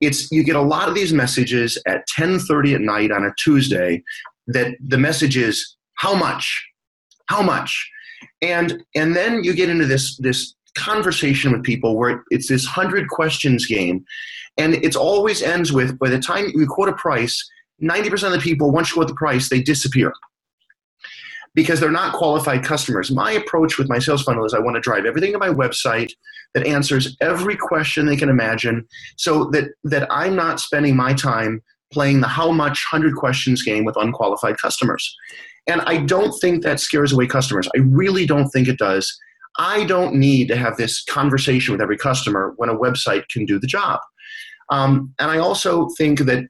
[0.01, 4.03] It's you get a lot of these messages at 10:30 at night on a Tuesday
[4.46, 6.67] that the message is how much,
[7.28, 7.90] how much,
[8.42, 13.08] and and then you get into this this conversation with people where it's this hundred
[13.08, 14.04] questions game
[14.58, 17.48] and it always ends with by the time you quote a price,
[17.82, 20.12] 90% of the people, once you quote the price, they disappear
[21.54, 23.10] because they're not qualified customers.
[23.10, 26.12] My approach with my sales funnel is I want to drive everything to my website
[26.54, 28.86] that answers every question they can imagine
[29.16, 31.62] so that, that I'm not spending my time
[31.92, 35.16] playing the how much 100 questions game with unqualified customers.
[35.68, 37.68] And I don't think that scares away customers.
[37.76, 39.16] I really don't think it does.
[39.59, 43.59] I don't need to have this conversation with every customer when a website can do
[43.59, 44.00] the job.
[44.70, 46.44] Um, and I also think that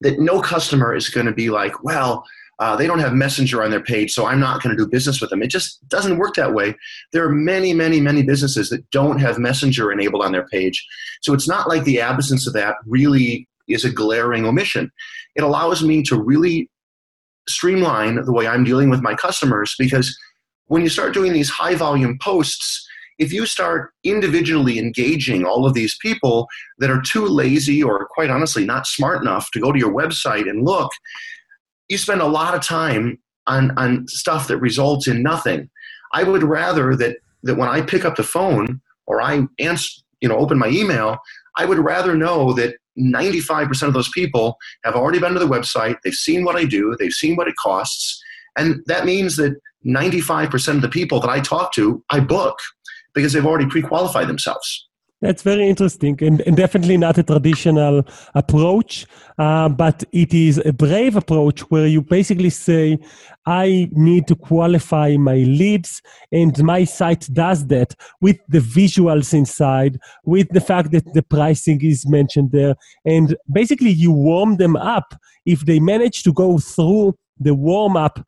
[0.00, 2.24] that no customer is going to be like, well,
[2.60, 5.20] uh, they don't have Messenger on their page, so I'm not going to do business
[5.20, 5.42] with them.
[5.42, 6.74] It just doesn't work that way.
[7.12, 10.84] There are many, many, many businesses that don't have Messenger enabled on their page.
[11.22, 14.90] So it's not like the absence of that really is a glaring omission.
[15.36, 16.68] It allows me to really
[17.48, 20.16] streamline the way I'm dealing with my customers because
[20.66, 22.86] when you start doing these high volume posts,
[23.18, 26.46] if you start individually engaging all of these people
[26.78, 30.48] that are too lazy or quite honestly not smart enough to go to your website
[30.48, 30.90] and look,
[31.88, 35.68] you spend a lot of time on, on stuff that results in nothing.
[36.12, 39.88] I would rather that, that when I pick up the phone or I answer,
[40.20, 41.18] you know, open my email,
[41.56, 45.96] I would rather know that 95% of those people have already been to the website,
[46.04, 48.22] they've seen what I do, they've seen what it costs,
[48.56, 49.56] and that means that
[49.86, 52.58] 95% of the people that I talk to, I book
[53.14, 54.87] because they've already pre-qualified themselves.
[55.20, 59.04] That's very interesting and, and, definitely not a traditional approach,
[59.36, 62.98] uh, but it is a brave approach where you basically say,
[63.44, 69.98] I need to qualify my leads, and my site does that with the visuals inside,
[70.24, 75.14] with the fact that the pricing is mentioned there, and basically you warm them up.
[75.44, 78.24] If they manage to go through the warm up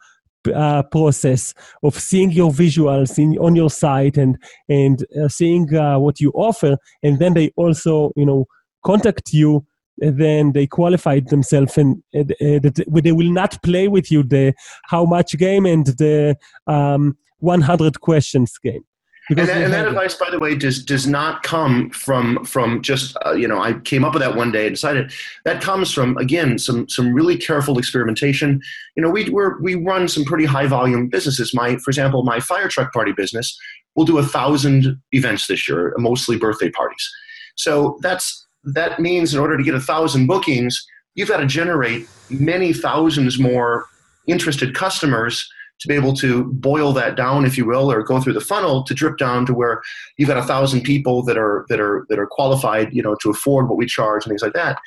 [0.54, 5.98] uh, process of seeing your visuals in, on your site and and uh, seeing uh,
[5.98, 8.46] what you offer, and then they also you know
[8.84, 9.66] contact you.
[10.02, 15.36] And then they qualified themselves, and they will not play with you the how much
[15.36, 18.82] game and the um, 100 questions game.
[19.30, 22.82] Because and that, and that advice, by the way, does does not come from from
[22.82, 25.12] just uh, you know I came up with that one day and decided
[25.44, 28.60] that comes from again some some really careful experimentation.
[28.96, 31.54] You know, we we we run some pretty high volume businesses.
[31.54, 33.56] My for example, my fire truck party business
[33.94, 37.08] will do a thousand events this year, mostly birthday parties.
[37.54, 42.08] So that's that means in order to get a thousand bookings, you've got to generate
[42.30, 43.86] many thousands more
[44.26, 45.48] interested customers
[45.80, 48.84] to be able to boil that down, if you will, or go through the funnel
[48.84, 49.80] to drip down to where
[50.16, 53.30] you've got a thousand people that are that are that are qualified, you know, to
[53.30, 54.78] afford what we charge and things like that.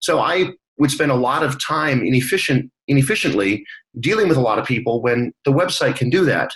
[0.00, 3.64] So I would spend a lot of time inefficient inefficiently
[4.00, 6.50] dealing with a lot of people when the website can do that.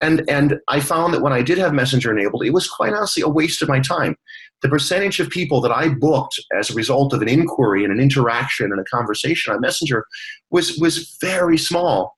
[0.00, 3.22] And and I found that when I did have Messenger enabled, it was quite honestly
[3.22, 4.16] a waste of my time.
[4.62, 8.00] The percentage of people that I booked as a result of an inquiry and an
[8.00, 10.06] interaction and a conversation on Messenger
[10.50, 12.14] was was very small.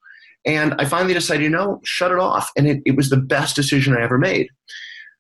[0.46, 2.50] And I finally decided, you know, shut it off.
[2.56, 4.48] And it, it was the best decision I ever made.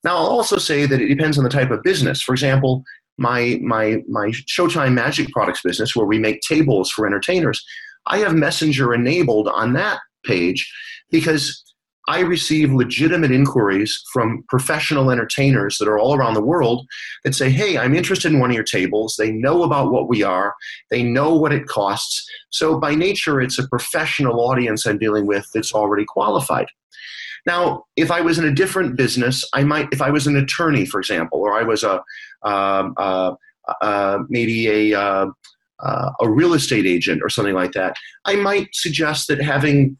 [0.04, 2.22] Now, I'll also say that it depends on the type of business.
[2.22, 2.84] For example,
[3.18, 7.64] my, my, my Showtime Magic Products business, where we make tables for entertainers,
[8.06, 10.72] I have Messenger enabled on that page
[11.10, 11.64] because
[12.08, 16.86] I receive legitimate inquiries from professional entertainers that are all around the world
[17.24, 19.16] that say, Hey, I'm interested in one of your tables.
[19.18, 20.54] They know about what we are,
[20.90, 22.28] they know what it costs.
[22.50, 26.66] So, by nature, it's a professional audience I'm dealing with that's already qualified.
[27.44, 30.84] Now, if I was in a different business, I might, if I was an attorney,
[30.84, 32.02] for example, or I was a
[32.42, 33.34] um, uh,
[33.80, 35.26] uh, maybe a uh,
[35.80, 39.96] uh, a real estate agent or something like that, I might suggest that having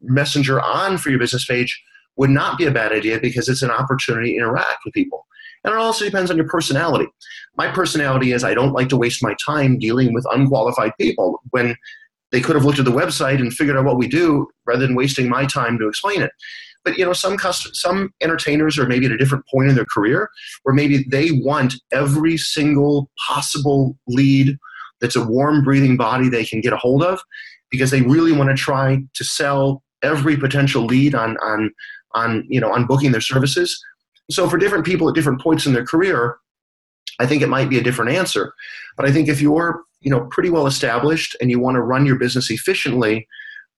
[0.00, 1.82] Messenger on for your business page
[2.16, 5.26] would not be a bad idea because it's an opportunity to interact with people.
[5.64, 7.08] And it also depends on your personality.
[7.56, 11.76] My personality is I don't like to waste my time dealing with unqualified people when
[12.32, 14.94] they could have looked at the website and figured out what we do rather than
[14.94, 16.30] wasting my time to explain it.
[16.84, 19.86] But you know, some custom, some entertainers are maybe at a different point in their
[19.92, 20.30] career
[20.62, 24.56] where maybe they want every single possible lead
[25.00, 27.20] that's a warm breathing body they can get a hold of
[27.70, 31.70] because they really want to try to sell every potential lead on on
[32.14, 33.82] on you know on booking their services.
[34.30, 36.36] So for different people at different points in their career,
[37.20, 38.52] I think it might be a different answer.
[38.96, 42.06] But I think if you're you know pretty well established and you want to run
[42.06, 43.26] your business efficiently,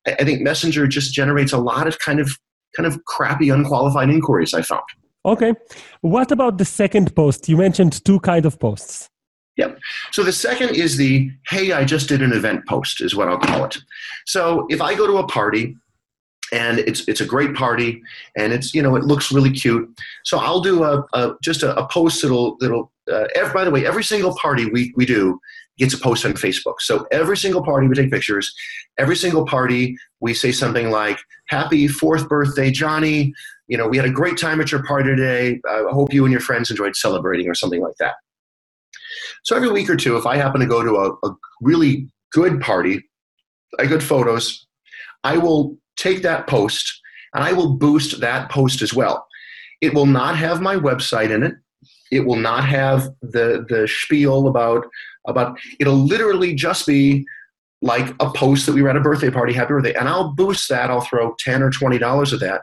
[0.07, 2.31] I think Messenger just generates a lot of kind of
[2.77, 4.55] kind of crappy unqualified inquiries.
[4.55, 4.83] I found.
[5.25, 5.53] Okay,
[6.01, 7.49] what about the second post?
[7.49, 9.11] You mentioned two kind of posts.
[9.59, 9.81] Yep.
[10.13, 13.39] So the second is the hey, I just did an event post, is what I'll
[13.39, 13.77] call it.
[14.25, 15.77] So if I go to a party
[16.53, 18.01] and it's it's a great party
[18.37, 19.91] and it's you know it looks really cute,
[20.25, 22.91] so I'll do a, a just a, a, post that'll that'll.
[23.13, 25.41] Uh, every, by the way, every single party we we do
[25.77, 26.81] gets a post on Facebook.
[26.81, 28.55] So every single party we take pictures.
[28.97, 31.19] Every single party we say something like
[31.49, 33.35] "Happy fourth birthday, Johnny."
[33.67, 35.61] You know, we had a great time at your party today.
[35.69, 38.15] I hope you and your friends enjoyed celebrating, or something like that.
[39.45, 42.61] So every week or two, if I happen to go to a, a really good
[42.61, 43.03] party,
[43.79, 44.67] I good photos,
[45.25, 47.01] I will take that post
[47.35, 49.27] and I will boost that post as well.
[49.81, 51.55] It will not have my website in it.
[52.11, 54.87] It will not have the the spiel about
[55.27, 55.59] about.
[55.79, 57.27] It'll literally just be
[57.83, 60.69] like a post that we were at a birthday party, happy birthday, and I'll boost
[60.71, 60.91] that.
[60.91, 62.63] I'll throw ten or twenty dollars of that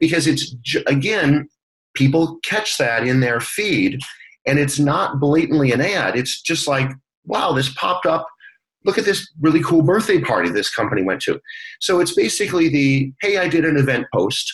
[0.00, 0.54] because it's
[0.86, 1.48] again
[1.94, 4.00] people catch that in their feed
[4.48, 6.16] and it's not blatantly an ad.
[6.16, 6.90] It's just like,
[7.26, 8.26] wow, this popped up.
[8.84, 11.38] Look at this really cool birthday party this company went to.
[11.80, 14.50] So it's basically the hey, I did an event post.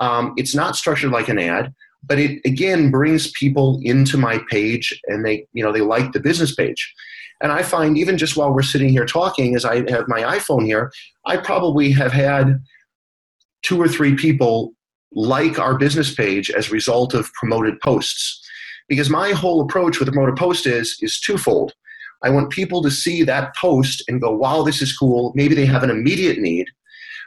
[0.00, 5.00] Um, it's not structured like an ad, but it again brings people into my page,
[5.06, 6.92] and they you know they like the business page.
[7.40, 10.64] And I find even just while we're sitting here talking, as I have my iPhone
[10.64, 10.90] here,
[11.26, 12.58] I probably have had
[13.62, 14.72] two or three people
[15.12, 18.42] like our business page as a result of promoted posts
[18.88, 21.72] because my whole approach with the promoted post is is twofold.
[22.22, 25.32] I want people to see that post and go, wow, this is cool.
[25.34, 26.66] Maybe they have an immediate need,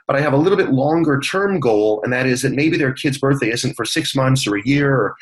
[0.08, 2.94] but I have a little bit longer term goal, and that is that maybe their
[2.94, 5.16] kid's birthday isn't for six months or a year, or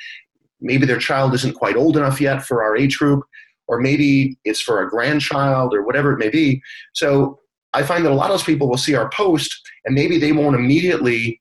[0.62, 3.23] maybe their child isn't quite old enough yet for our age group,
[3.67, 6.62] or maybe it's for a grandchild or whatever it may be.
[6.93, 7.39] So
[7.73, 9.54] I find that a lot of those people will see our post
[9.86, 11.39] and maybe they won't immediately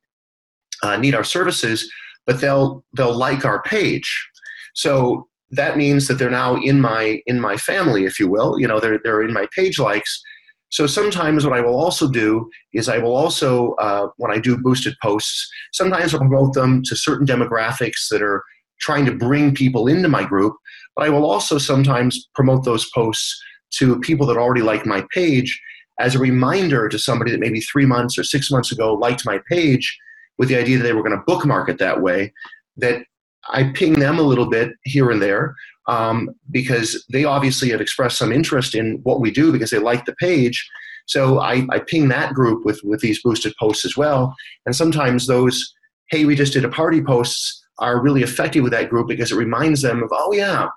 [0.83, 1.91] uh, need our services,
[2.27, 4.29] but they'll they'll like our page.
[4.77, 8.61] So that means that they're now in my in my family, if you will.
[8.61, 10.23] You know, they're they're in my page likes.
[10.69, 14.59] So sometimes what I will also do is I will also uh, when I do
[14.59, 18.43] boosted posts, sometimes I'll promote them to certain demographics that are
[18.81, 20.55] trying to bring people into my group.
[20.95, 23.41] But I will also sometimes promote those posts
[23.79, 25.61] to people that already like my page
[25.99, 29.41] as a reminder to somebody that maybe three months or six months ago liked my
[29.51, 29.97] page
[30.37, 32.33] with the idea that they were going to bookmark it that way.
[32.77, 33.05] That
[33.51, 35.55] I ping them a little bit here and there
[35.89, 40.05] um, because they obviously have expressed some interest in what we do because they like
[40.05, 40.69] the page.
[41.07, 44.35] So I, I ping that group with, with these boosted posts as well.
[44.65, 45.75] And sometimes those,
[46.11, 49.37] hey, we just did a party posts are really effective with that group because it
[49.37, 50.69] reminds them of, oh yeah,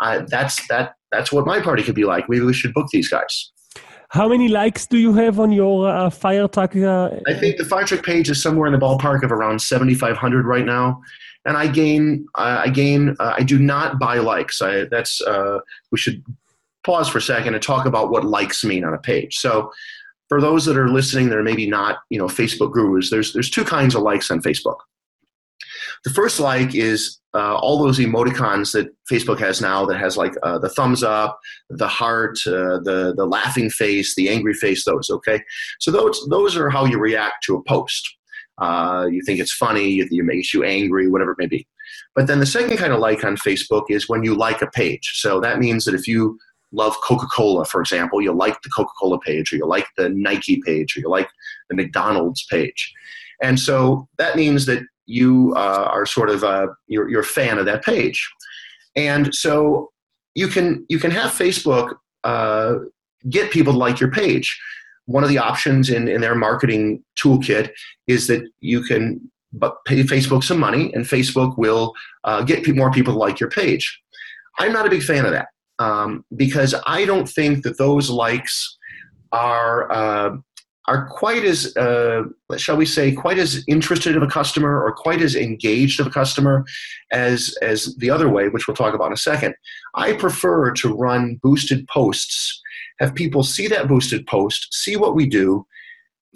[0.00, 2.28] uh, that's that that's what my party could be like.
[2.28, 3.52] Maybe we should book these guys.
[4.10, 6.82] How many likes do you have on your uh, FireTruck?
[6.82, 10.64] Uh, I think the FireTruck page is somewhere in the ballpark of around 7,500 right
[10.64, 11.00] now
[11.44, 14.60] and I gain I gain uh, I do not buy likes.
[14.60, 15.58] I, that's uh,
[15.90, 16.22] we should
[16.84, 19.36] pause for a second and talk about what likes mean on a page.
[19.36, 19.70] So
[20.28, 23.50] for those that are listening that are maybe not you know Facebook gurus, there's there's
[23.50, 24.78] two kinds of likes on Facebook.
[26.04, 30.34] The first like is uh, all those emoticons that Facebook has now that has like
[30.42, 31.38] uh, the thumbs up,
[31.68, 34.84] the heart, uh, the the laughing face, the angry face.
[34.84, 35.42] Those okay.
[35.78, 38.16] So those those are how you react to a post.
[38.60, 41.66] Uh, you think it's funny, it, makes you angry, whatever it may be.
[42.14, 45.12] But then the second kind of like on Facebook is when you like a page.
[45.16, 46.38] So that means that if you
[46.72, 50.08] love Coca Cola, for example, you like the Coca Cola page, or you like the
[50.10, 51.28] Nike page, or you like
[51.68, 52.92] the McDonald's page.
[53.42, 57.58] And so that means that you uh, are sort of uh, you're, you're a fan
[57.58, 58.30] of that page.
[58.96, 59.90] And so
[60.34, 61.94] you can you can have Facebook
[62.24, 62.76] uh,
[63.28, 64.58] get people to like your page.
[65.10, 67.70] One of the options in, in their marketing toolkit
[68.06, 69.02] is that you can
[69.86, 71.92] pay Facebook some money, and Facebook will
[72.24, 74.00] uh, get more people to like your page.
[74.58, 75.48] I'm not a big fan of that
[75.80, 78.78] um, because I don't think that those likes
[79.32, 80.36] are uh,
[80.90, 82.22] are quite as, uh,
[82.56, 86.10] shall we say, quite as interested of a customer or quite as engaged of a
[86.10, 86.64] customer
[87.12, 89.54] as, as the other way, which we'll talk about in a second.
[89.94, 92.60] I prefer to run boosted posts,
[92.98, 95.66] have people see that boosted post, see what we do,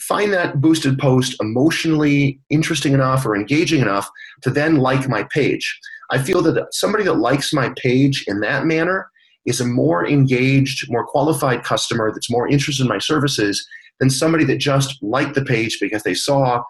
[0.00, 4.10] find that boosted post emotionally interesting enough or engaging enough
[4.42, 5.78] to then like my page.
[6.10, 9.10] I feel that somebody that likes my page in that manner
[9.46, 13.66] is a more engaged, more qualified customer that's more interested in my services
[14.00, 16.62] than somebody that just liked the page because they saw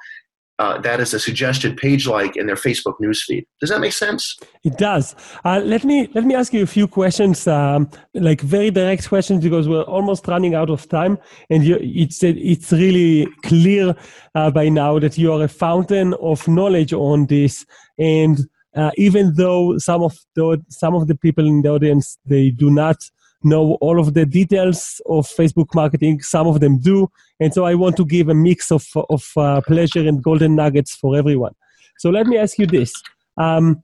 [0.58, 3.44] uh, a suggested page like in their Facebook newsfeed.
[3.60, 4.38] Does that make sense?
[4.62, 5.14] It does.
[5.44, 9.42] Uh, let me let me ask you a few questions, um, like very direct questions,
[9.42, 11.18] because we're almost running out of time,
[11.50, 13.96] and you, it's it's really clear
[14.34, 17.66] uh, by now that you are a fountain of knowledge on this,
[17.98, 18.38] and
[18.74, 22.70] uh, even though some of the some of the people in the audience they do
[22.70, 22.96] not
[23.44, 26.20] know all of the details of Facebook marketing.
[26.22, 27.10] Some of them do.
[27.40, 30.94] And so I want to give a mix of, of uh, pleasure and golden nuggets
[30.94, 31.54] for everyone.
[31.98, 32.92] So let me ask you this.
[33.36, 33.82] Um,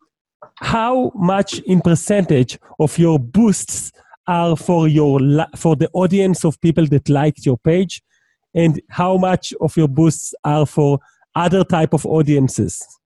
[0.56, 3.92] how much in percentage of your boosts
[4.26, 5.18] are for your
[5.56, 8.02] for the audience of people that liked your page
[8.54, 10.98] and how much of your boosts are for
[11.34, 12.99] other type of audiences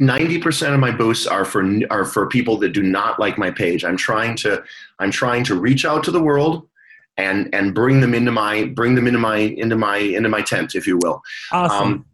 [0.00, 3.84] 90% of my boosts are for are for people that do not like my page.
[3.84, 4.62] I'm trying to
[4.98, 6.66] i'm trying to reach out to the world
[7.16, 10.74] and and bring them into my bring them into my into my into my tent
[10.74, 11.20] if you will.
[11.52, 11.86] Awesome.
[11.86, 12.04] Um,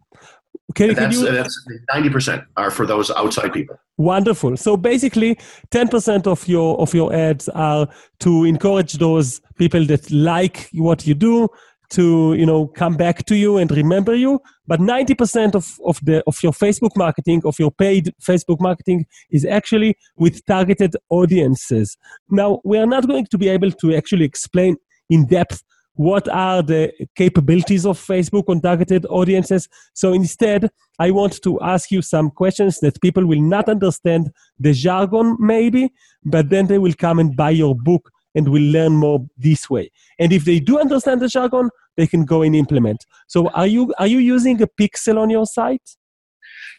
[0.73, 3.77] can, that's, you, that's 90% are for those outside people.
[3.97, 4.57] Wonderful.
[4.57, 5.35] So basically
[5.69, 7.87] 10% of your of your ads are
[8.19, 11.47] to encourage those people that like what you do
[11.91, 14.41] to you know come back to you and remember you.
[14.67, 19.45] But 90% of, of the of your facebook marketing of your paid facebook marketing is
[19.45, 21.97] actually with targeted audiences.
[22.29, 24.77] Now we are not going to be able to actually explain
[25.09, 25.63] in depth
[25.93, 29.69] what are the capabilities of facebook on targeted audiences.
[29.93, 30.69] So instead
[30.99, 35.91] i want to ask you some questions that people will not understand the jargon maybe
[36.23, 39.89] but then they will come and buy your book and will learn more this way.
[40.19, 43.05] And if they do understand the jargon, they can go and implement.
[43.27, 45.95] So are you are you using a pixel on your site?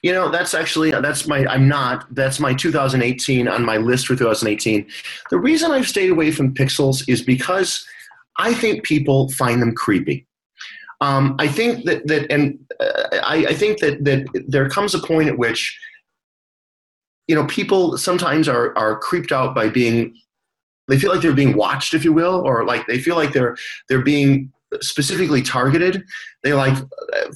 [0.03, 2.07] You know, that's actually that's my I'm not.
[2.15, 4.87] That's my 2018 on my list for 2018.
[5.31, 7.85] The reason I've stayed away from pixels is because
[8.39, 10.27] I think people find them creepy.
[11.01, 14.99] Um, I think that that and uh, I, I think that that there comes a
[14.99, 15.79] point at which
[17.27, 20.15] you know people sometimes are are creeped out by being
[20.89, 23.57] they feel like they're being watched if you will or like they feel like they're
[23.89, 26.05] they're being specifically targeted.
[26.43, 26.77] They like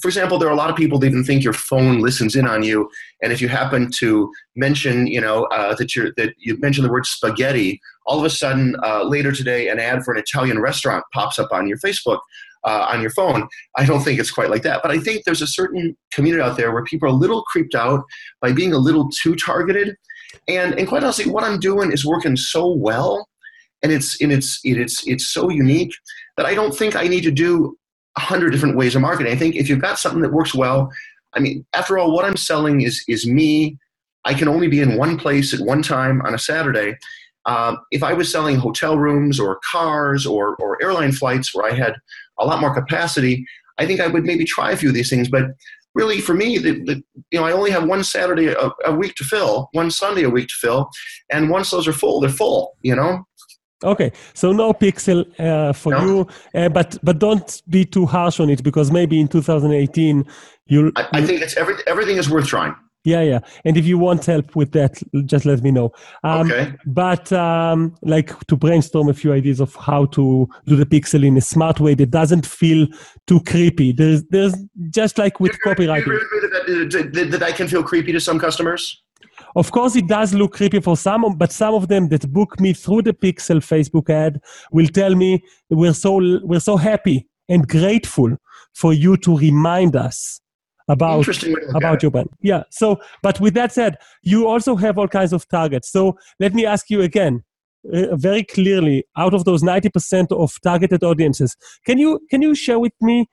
[0.00, 2.46] for example there are a lot of people that even think your phone listens in
[2.46, 2.88] on you
[3.22, 6.90] and if you happen to mention you know uh, that you that you mention the
[6.90, 11.04] word spaghetti all of a sudden uh, later today an ad for an italian restaurant
[11.12, 12.20] pops up on your facebook
[12.62, 13.48] uh, on your phone.
[13.76, 16.56] I don't think it's quite like that but i think there's a certain community out
[16.56, 18.04] there where people are a little creeped out
[18.40, 19.96] by being a little too targeted.
[20.46, 23.26] And and quite honestly what i'm doing is working so well
[23.82, 25.92] and it's and it's it's it's so unique
[26.36, 27.76] that I don't think I need to do
[28.16, 29.32] a hundred different ways of marketing.
[29.32, 30.90] I think if you've got something that works well,
[31.34, 33.78] I mean, after all, what I'm selling is is me.
[34.24, 36.96] I can only be in one place at one time on a Saturday.
[37.46, 41.74] Um, if I was selling hotel rooms or cars or or airline flights where I
[41.74, 41.94] had
[42.38, 43.46] a lot more capacity,
[43.78, 45.28] I think I would maybe try a few of these things.
[45.28, 45.44] But
[45.94, 49.14] really, for me, the, the you know, I only have one Saturday a, a week
[49.16, 50.90] to fill, one Sunday a week to fill,
[51.30, 52.76] and once those are full, they're full.
[52.82, 53.24] You know,
[53.82, 56.04] Okay, so no pixel uh, for no.
[56.04, 60.24] you, uh, but but don't be too harsh on it because maybe in 2018
[60.66, 60.92] you'll.
[60.96, 62.74] I, I think it's every, everything is worth trying.
[63.02, 65.92] Yeah, yeah, and if you want help with that, just let me know.
[66.22, 66.74] Um, okay.
[66.84, 71.38] But um, like to brainstorm a few ideas of how to do the pixel in
[71.38, 72.86] a smart way that doesn't feel
[73.26, 73.92] too creepy.
[73.92, 74.54] There's there's
[74.90, 76.04] just like with copywriting.
[76.04, 79.02] That, that, that I can feel creepy to some customers.
[79.56, 82.72] Of course, it does look creepy for some, but some of them that book me
[82.72, 84.40] through the Pixel Facebook ad
[84.72, 88.36] will tell me we're so we're so happy and grateful
[88.74, 90.40] for you to remind us
[90.88, 91.26] about
[91.74, 92.28] about your brand.
[92.40, 92.64] Yeah.
[92.70, 95.90] So, but with that said, you also have all kinds of targets.
[95.90, 97.44] So let me ask you again,
[97.92, 102.54] uh, very clearly, out of those ninety percent of targeted audiences, can you can you
[102.54, 103.26] share with me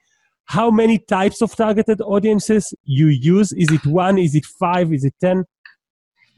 [0.45, 3.51] how many types of targeted audiences you use?
[3.51, 4.17] Is it one?
[4.17, 4.93] Is it five?
[4.93, 5.43] Is it ten?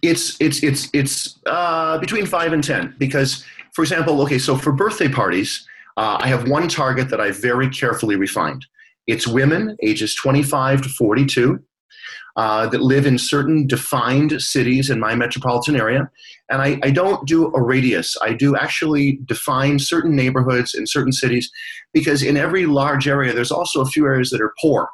[0.01, 4.71] It's it's it's it's uh, between five and ten because, for example, okay, so for
[4.71, 8.65] birthday parties, uh, I have one target that I very carefully refined.
[9.07, 11.59] It's women ages 25 to 42
[12.35, 16.09] uh, that live in certain defined cities in my metropolitan area.
[16.49, 18.15] And I, I, don't do a radius.
[18.21, 21.51] I do actually define certain neighborhoods in certain cities
[21.91, 24.87] because in every large area, there's also a few areas that are poor.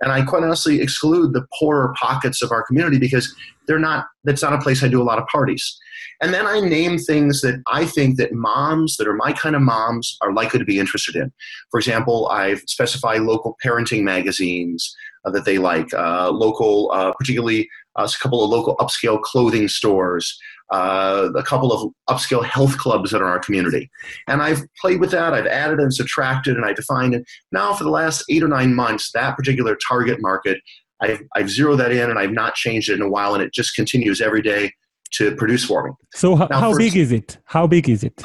[0.00, 3.34] And I quite honestly exclude the poorer pockets of our community because
[3.66, 5.78] they're not, that's not a place I do a lot of parties.
[6.22, 9.62] And then I name things that I think that moms that are my kind of
[9.62, 11.32] moms are likely to be interested in.
[11.70, 14.94] For example, I've specified local parenting magazines
[15.24, 19.68] uh, that they like, uh, local, uh, particularly uh, a couple of local upscale clothing
[19.68, 20.38] stores,
[20.70, 23.90] uh, a couple of upscale health clubs that are in our community.
[24.28, 27.24] And I've played with that, I've added and subtracted, and I defined it.
[27.52, 30.60] Now, for the last eight or nine months, that particular target market,
[31.00, 33.52] I've, I've zeroed that in and I've not changed it in a while, and it
[33.52, 34.72] just continues every day
[35.14, 35.90] to produce for me.
[36.14, 37.38] So, h- now, how big is it?
[37.44, 38.24] How big is it?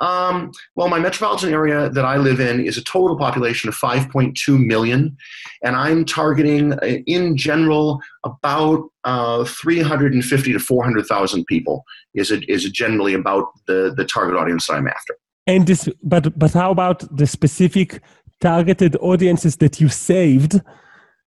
[0.00, 4.64] Um, well, my metropolitan area that I live in is a total population of 5.2
[4.64, 5.16] million,
[5.62, 11.84] and I'm targeting, uh, in general, about uh, 350 to 400,000 people.
[12.14, 15.16] Is it is generally about the the target audience that I'm after.
[15.46, 18.00] And this, but but how about the specific
[18.40, 20.60] targeted audiences that you saved?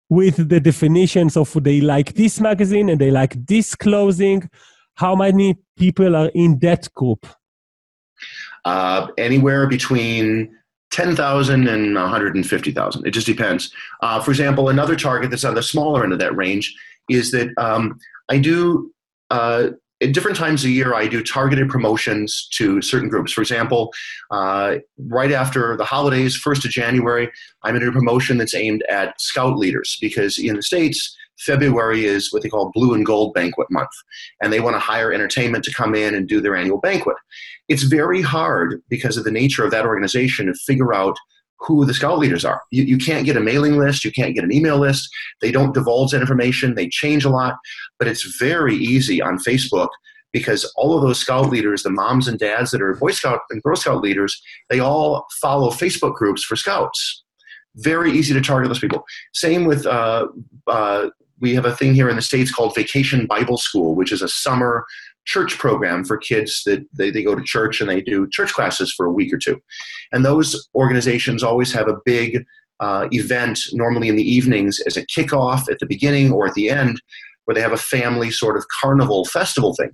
[0.09, 4.47] With the definitions of they like this magazine and they like this clothing,
[4.95, 7.25] how many people are in that group?
[8.65, 10.55] Uh, anywhere between
[10.91, 13.07] 10,000 and 150,000.
[13.07, 13.71] It just depends.
[14.01, 16.75] Uh, for example, another target that's on the smaller end of that range
[17.09, 17.97] is that um,
[18.29, 18.91] I do,
[19.31, 19.69] uh,
[20.01, 23.31] at different times a year, I do targeted promotions to certain groups.
[23.31, 23.91] For example,
[24.29, 24.75] uh,
[25.07, 27.31] right after the holidays, 1st of January,
[27.63, 32.31] I'm in a promotion that's aimed at scout leaders because in the States, February is
[32.31, 33.89] what they call blue and gold banquet month,
[34.41, 37.17] and they want to hire entertainment to come in and do their annual banquet.
[37.69, 41.17] It's very hard because of the nature of that organization to figure out
[41.59, 42.61] who the scout leaders are.
[42.71, 45.09] You, you can't get a mailing list, you can't get an email list.
[45.41, 47.55] They don't divulge that information, they change a lot,
[47.99, 49.89] but it's very easy on Facebook
[50.33, 53.61] because all of those scout leaders, the moms and dads that are Boy Scout and
[53.61, 57.23] Girl Scout leaders, they all follow Facebook groups for scouts.
[57.77, 59.03] Very easy to target those people.
[59.33, 60.27] Same with uh,
[60.67, 61.09] uh,
[61.43, 64.29] we have a thing here in the States called Vacation Bible School, which is a
[64.29, 64.85] summer
[65.25, 68.93] church program for kids that they, they go to church and they do church classes
[68.95, 69.61] for a week or two.
[70.13, 72.45] And those organizations always have a big
[72.79, 76.69] uh, event, normally in the evenings, as a kickoff at the beginning or at the
[76.69, 77.01] end,
[77.43, 79.91] where they have a family sort of carnival festival thing.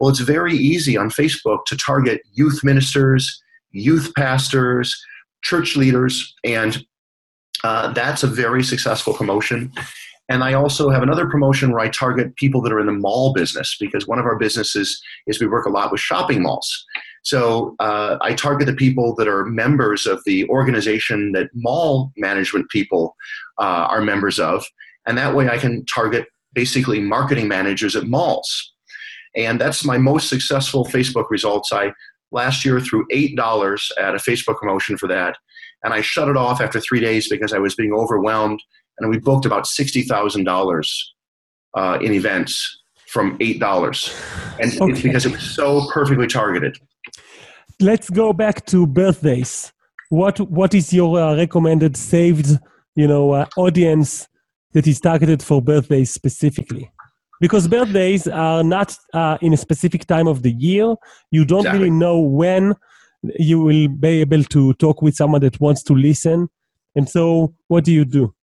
[0.00, 4.98] Well, it's very easy on Facebook to target youth ministers, youth pastors,
[5.42, 6.82] church leaders, and
[7.64, 9.72] uh, that's a very successful promotion.
[10.28, 13.32] And I also have another promotion where I target people that are in the mall
[13.32, 16.84] business because one of our businesses is we work a lot with shopping malls.
[17.22, 22.68] So uh, I target the people that are members of the organization that mall management
[22.70, 23.16] people
[23.58, 24.64] uh, are members of.
[25.06, 28.72] And that way I can target basically marketing managers at malls.
[29.36, 31.72] And that's my most successful Facebook results.
[31.72, 31.92] I
[32.32, 35.36] last year threw $8 at a Facebook promotion for that.
[35.84, 38.60] And I shut it off after three days because I was being overwhelmed
[38.98, 41.14] and we booked about sixty thousand uh, dollars
[42.00, 44.14] in events from eight dollars,
[44.60, 44.92] and okay.
[44.92, 46.78] it's because it was so perfectly targeted.
[47.80, 49.72] Let's go back to birthdays.
[50.08, 52.58] What what is your uh, recommended saved
[52.94, 54.28] you know uh, audience
[54.72, 56.90] that is targeted for birthdays specifically?
[57.40, 60.94] Because birthdays are not uh, in a specific time of the year.
[61.30, 61.78] You don't exactly.
[61.78, 62.74] really know when
[63.38, 66.48] you will be able to talk with someone that wants to listen.
[66.94, 68.34] And so, what do you do?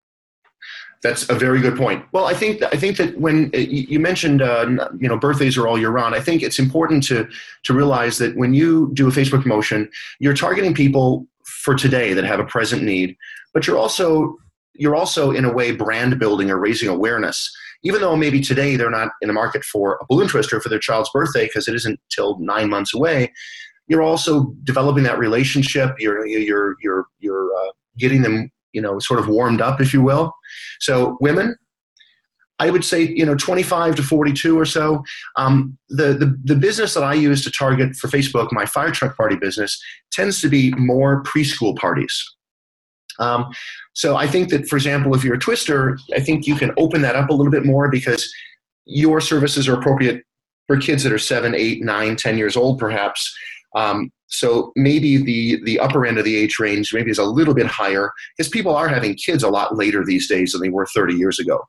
[1.04, 2.06] That's a very good point.
[2.14, 4.66] Well, I think I think that when uh, you mentioned uh,
[4.98, 7.28] you know birthdays are all year round, I think it's important to
[7.64, 9.90] to realize that when you do a Facebook promotion,
[10.20, 13.18] you're targeting people for today that have a present need,
[13.54, 14.38] but you're also
[14.76, 17.52] you're also in a way brand building or raising awareness.
[17.84, 20.80] Even though maybe today they're not in the market for a balloon twister for their
[20.80, 23.34] child's birthday because it isn't till nine months away,
[23.88, 25.96] you're also developing that relationship.
[26.00, 30.02] You're you're you're you're uh, getting them you know, sort of warmed up, if you
[30.02, 30.34] will.
[30.80, 31.56] So women,
[32.60, 35.04] I would say, you know, 25 to 42 or so.
[35.38, 39.18] Um, the, the, the business that I use to target for Facebook, my fire truck
[39.18, 42.24] party business, tends to be more preschool parties.
[43.20, 43.52] Um,
[43.94, 47.02] so I think that, for example, if you're a twister, I think you can open
[47.02, 48.32] that up a little bit more because
[48.86, 50.24] your services are appropriate
[50.68, 53.36] for kids that are seven, eight, nine, ten years old, perhaps.
[53.76, 57.54] Um, So maybe the the upper end of the age range maybe is a little
[57.54, 60.88] bit higher because people are having kids a lot later these days than they were
[60.88, 61.60] 30 years ago.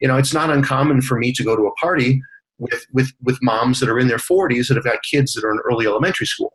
[0.00, 2.20] You know, it's not uncommon for me to go to a party
[2.58, 5.50] with with with moms that are in their 40s that have got kids that are
[5.50, 6.52] in early elementary school.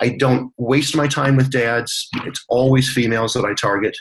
[0.00, 2.08] I don't waste my time with dads.
[2.24, 3.96] It's always females that I target.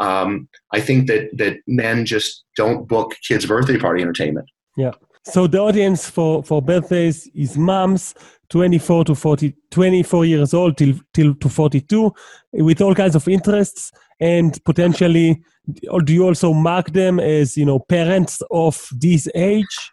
[0.00, 4.50] Um, I think that that men just don't book kids' birthday party entertainment.
[4.76, 4.92] Yeah.
[5.24, 8.14] So the audience for, for birthdays is moms
[8.50, 12.12] 24 to 40, 24 years old till, till to 42
[12.52, 15.42] with all kinds of interests and potentially,
[15.90, 19.92] or do you also mark them as, you know, parents of this age?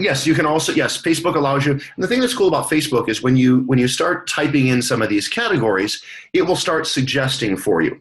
[0.00, 1.72] Yes, you can also yes, Facebook allows you.
[1.72, 4.82] And the thing that's cool about Facebook is when you when you start typing in
[4.82, 6.02] some of these categories,
[6.32, 8.00] it will start suggesting for you.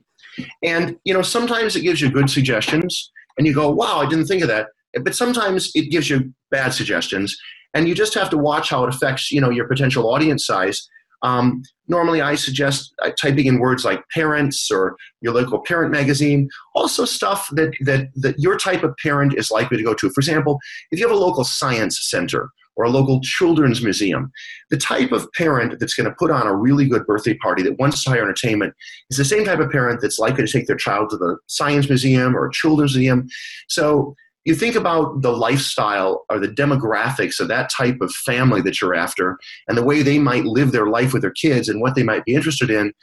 [0.64, 4.26] And you know, sometimes it gives you good suggestions and you go, "Wow, I didn't
[4.26, 4.70] think of that."
[5.04, 7.38] But sometimes it gives you bad suggestions
[7.74, 10.88] and you just have to watch how it affects, you know, your potential audience size
[11.24, 16.50] um, normally, I suggest uh, typing in words like parents or your local parent magazine,
[16.76, 20.10] also stuff that, that, that your type of parent is likely to go to.
[20.10, 20.60] For example,
[20.92, 24.32] if you have a local science center or a local children's museum,
[24.70, 27.80] the type of parent that's going to put on a really good birthday party that
[27.80, 28.74] wants to hire entertainment
[29.10, 31.88] is the same type of parent that's likely to take their child to the science
[31.88, 33.28] museum or a children's museum.
[33.70, 34.16] So
[34.46, 38.96] you think about the lifestyle or the demographics of that type of family that you're
[38.96, 39.38] after
[39.68, 42.26] and the way they might live their life with their kids and what they might
[42.26, 42.94] be interested in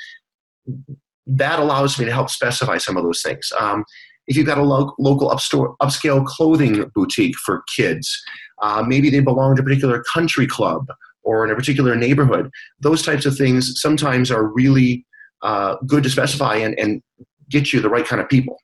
[1.27, 3.53] that allows me to help specify some of those things.
[3.59, 3.85] Um,
[4.27, 8.23] if you've got a lo- local upstore, upscale clothing boutique for kids
[8.63, 10.87] uh, maybe they belong to a particular country club
[11.23, 15.07] or in a particular neighborhood those types of things sometimes are really
[15.43, 17.03] uh, good to specify and, and
[17.49, 18.59] get you the right kind of people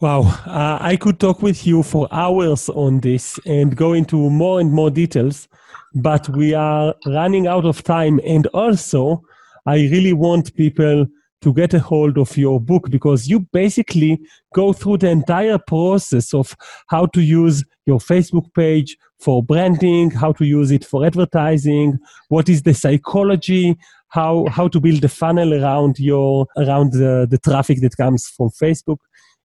[0.00, 4.58] Wow, uh, I could talk with you for hours on this and go into more
[4.58, 5.46] and more details,
[5.94, 8.18] but we are running out of time.
[8.24, 9.22] And also,
[9.66, 11.06] I really want people
[11.42, 14.18] to get a hold of your book because you basically
[14.54, 16.56] go through the entire process of
[16.88, 21.98] how to use your Facebook page for branding, how to use it for advertising,
[22.28, 23.76] what is the psychology,
[24.08, 28.48] how how to build a funnel around your around the, the traffic that comes from
[28.48, 28.98] Facebook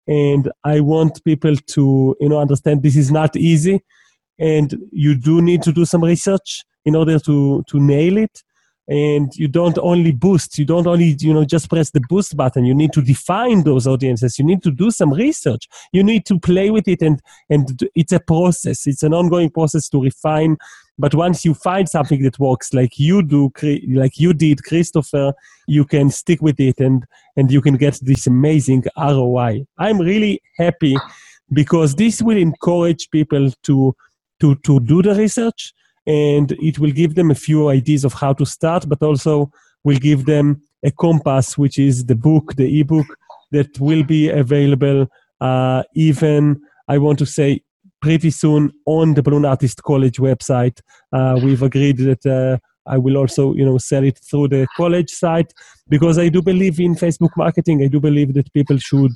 [0.08, 3.82] and i want people to you know understand this is not easy.
[4.38, 8.44] And you do need to do some research in order to to nail it.
[8.88, 12.66] And you don't only boost you don't only you know just press the boost button.
[12.66, 14.38] You need to define those audiences.
[14.38, 15.68] You need to do some research.
[15.92, 18.86] You need to play with it and and it's a process.
[18.86, 20.58] It's an ongoing process to refine
[20.98, 23.52] but once you find something that works like you do
[23.90, 25.34] like you did christopher
[25.68, 30.42] you can stick with it and and you can get this amazing roi i'm really
[30.58, 30.96] happy
[31.54, 33.96] because this will encourage people to
[34.40, 35.74] to to do the research
[36.08, 39.52] and it will give them a few ideas of how to start but also
[39.84, 43.08] will give them a compass which is the book the ebook
[43.52, 45.08] that will be available
[45.42, 47.62] uh, even i want to say
[48.02, 50.80] pretty soon on the Balloon Artist College website.
[51.12, 55.10] Uh, we've agreed that uh, I will also, you know, sell it through the college
[55.10, 55.54] site
[55.90, 57.84] because I do believe in Facebook marketing.
[57.84, 59.14] I do believe that people should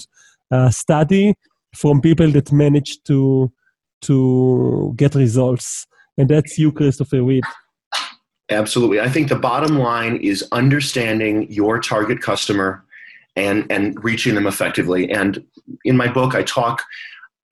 [0.52, 1.36] uh, study
[1.76, 3.52] from people that manage to
[4.02, 5.86] to get results,
[6.18, 7.44] and that's you, Christopher Weed.
[8.50, 12.84] Absolutely, I think the bottom line is understanding your target customer
[13.36, 15.12] and and reaching them effectively.
[15.12, 15.44] And
[15.86, 16.84] in my book, I talk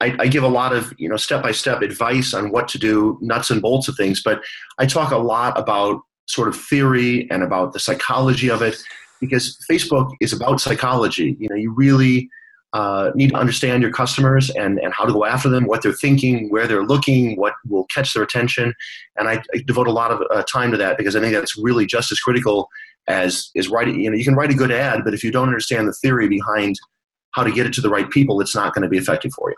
[0.00, 2.78] I, I, give a lot of you know step by step advice on what to
[2.78, 4.22] do, nuts and bolts of things.
[4.22, 4.40] But
[4.78, 8.76] I talk a lot about sort of theory and about the psychology of it,
[9.20, 11.36] because Facebook is about psychology.
[11.40, 12.28] You know, you really
[12.72, 15.92] uh, need to understand your customers and and how to go after them, what they're
[15.92, 18.74] thinking, where they're looking, what will catch their attention,
[19.16, 21.56] and I, I devote a lot of uh, time to that because I think that's
[21.56, 22.68] really just as critical
[23.08, 24.00] as is writing.
[24.00, 26.28] You know, you can write a good ad, but if you don't understand the theory
[26.28, 26.76] behind
[27.32, 29.50] how to get it to the right people, it's not going to be effective for
[29.50, 29.56] you.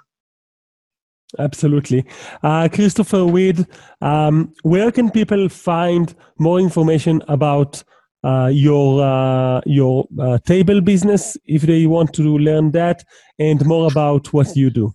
[1.38, 2.04] Absolutely.
[2.42, 3.66] Uh, Christopher Weed,
[4.00, 7.82] um, where can people find more information about
[8.22, 13.04] uh, your uh, your uh, table business if they want to learn that
[13.38, 14.92] and more about what you do?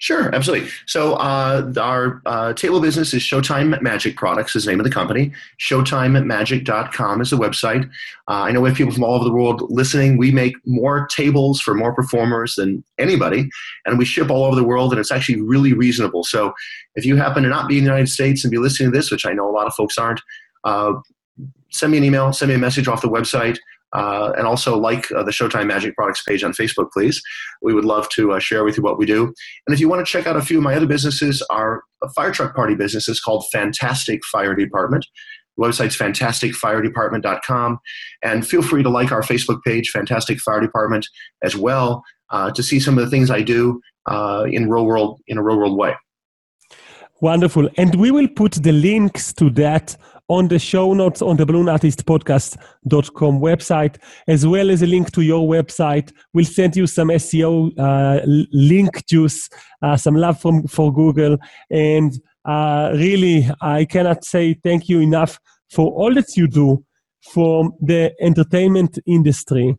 [0.00, 0.70] Sure, absolutely.
[0.86, 4.92] So uh, our uh, table business is Showtime Magic Products is the name of the
[4.92, 5.32] company.
[5.58, 7.84] ShowtimeMagic.com is the website.
[8.28, 10.16] Uh, I know we have people from all over the world listening.
[10.16, 13.50] We make more tables for more performers than anybody,
[13.86, 16.22] and we ship all over the world, and it's actually really reasonable.
[16.22, 16.52] So
[16.94, 19.10] if you happen to not be in the United States and be listening to this,
[19.10, 20.20] which I know a lot of folks aren't,
[20.62, 20.92] uh,
[21.70, 23.58] send me an email, send me a message off the website.
[23.94, 27.22] Uh, and also like uh, the Showtime Magic Products page on Facebook, please.
[27.62, 29.32] We would love to uh, share with you what we do.
[29.66, 31.82] And if you want to check out a few of my other businesses, our
[32.14, 35.06] fire truck party business is called Fantastic Fire Department.
[35.56, 37.78] The website's fantasticfiredepartment.com.
[38.22, 41.06] And feel free to like our Facebook page, Fantastic Fire Department,
[41.42, 45.20] as well, uh, to see some of the things I do uh, in real world
[45.26, 45.94] in a real world way.
[47.20, 47.68] Wonderful.
[47.76, 49.96] And we will put the links to that
[50.28, 55.48] on the show notes on the balloonartistpodcast.com website, as well as a link to your
[55.48, 56.12] website.
[56.34, 58.20] We'll send you some SEO uh,
[58.52, 59.48] link juice,
[59.82, 61.38] uh, some love from for Google.
[61.70, 62.12] And
[62.44, 65.38] uh, really, I cannot say thank you enough
[65.70, 66.84] for all that you do
[67.32, 69.76] for the entertainment industry,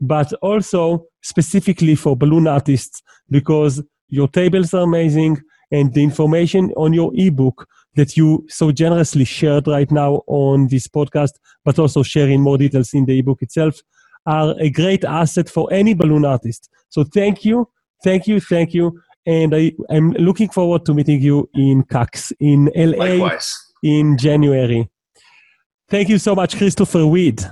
[0.00, 5.40] but also specifically for balloon artists, because your tables are amazing
[5.70, 10.86] and the information on your ebook that you so generously shared right now on this
[10.86, 11.32] podcast,
[11.64, 13.80] but also sharing more details in the ebook itself,
[14.26, 16.70] are a great asset for any balloon artist.
[16.88, 17.68] So thank you,
[18.04, 19.00] thank you, thank you.
[19.26, 23.56] And I, am looking forward to meeting you in CAX in LA Likewise.
[23.82, 24.88] in January.
[25.88, 27.44] Thank you so much, Christopher Weed.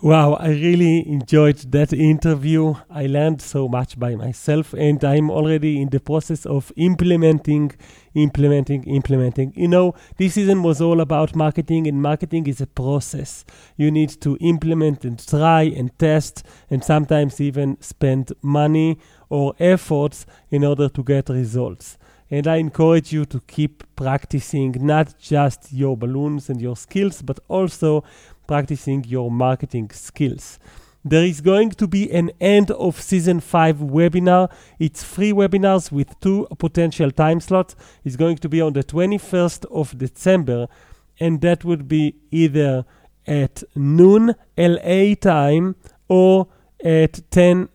[0.00, 2.74] Wow, I really enjoyed that interview.
[2.88, 7.72] I learned so much by myself, and I'm already in the process of implementing,
[8.14, 9.52] implementing, implementing.
[9.56, 13.44] You know, this season was all about marketing, and marketing is a process.
[13.76, 20.26] You need to implement and try and test, and sometimes even spend money or efforts
[20.48, 21.98] in order to get results.
[22.30, 27.40] And I encourage you to keep practicing not just your balloons and your skills, but
[27.48, 28.04] also
[28.48, 30.58] practicing your marketing skills.
[31.04, 34.50] There is going to be an end of season 5 webinar.
[34.80, 37.76] It's free webinars with two potential time slots.
[38.04, 40.66] It's going to be on the 21st of December,
[41.20, 42.84] and that would be either
[43.26, 45.76] at noon LA time
[46.08, 46.48] or
[46.84, 47.68] at 10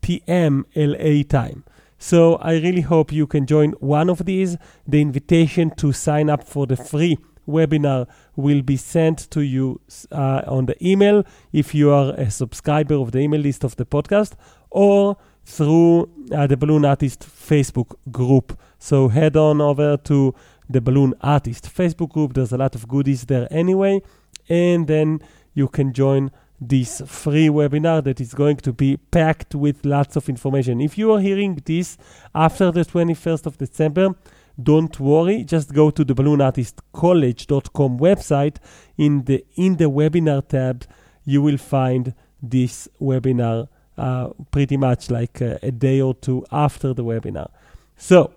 [0.00, 0.66] p.m.
[0.74, 1.64] LA time.
[1.98, 4.56] So I really hope you can join one of these.
[4.86, 8.06] The invitation to sign up for the free webinar
[8.38, 9.80] will be sent to you
[10.12, 13.84] uh, on the email if you are a subscriber of the email list of the
[13.84, 14.34] podcast
[14.70, 18.56] or through uh, the Balloon Artist Facebook group.
[18.78, 20.36] So head on over to
[20.70, 22.34] the Balloon Artist Facebook group.
[22.34, 24.02] There's a lot of goodies there anyway.
[24.48, 25.20] And then
[25.54, 26.30] you can join
[26.60, 30.80] this free webinar that is going to be packed with lots of information.
[30.80, 31.98] If you are hearing this
[32.36, 34.14] after the 21st of December,
[34.60, 38.56] don't worry, just go to the balloonartistcollege.com website.
[38.96, 40.84] In the in the webinar tab,
[41.24, 46.92] you will find this webinar uh, pretty much like a, a day or two after
[46.92, 47.50] the webinar.
[47.96, 48.32] So,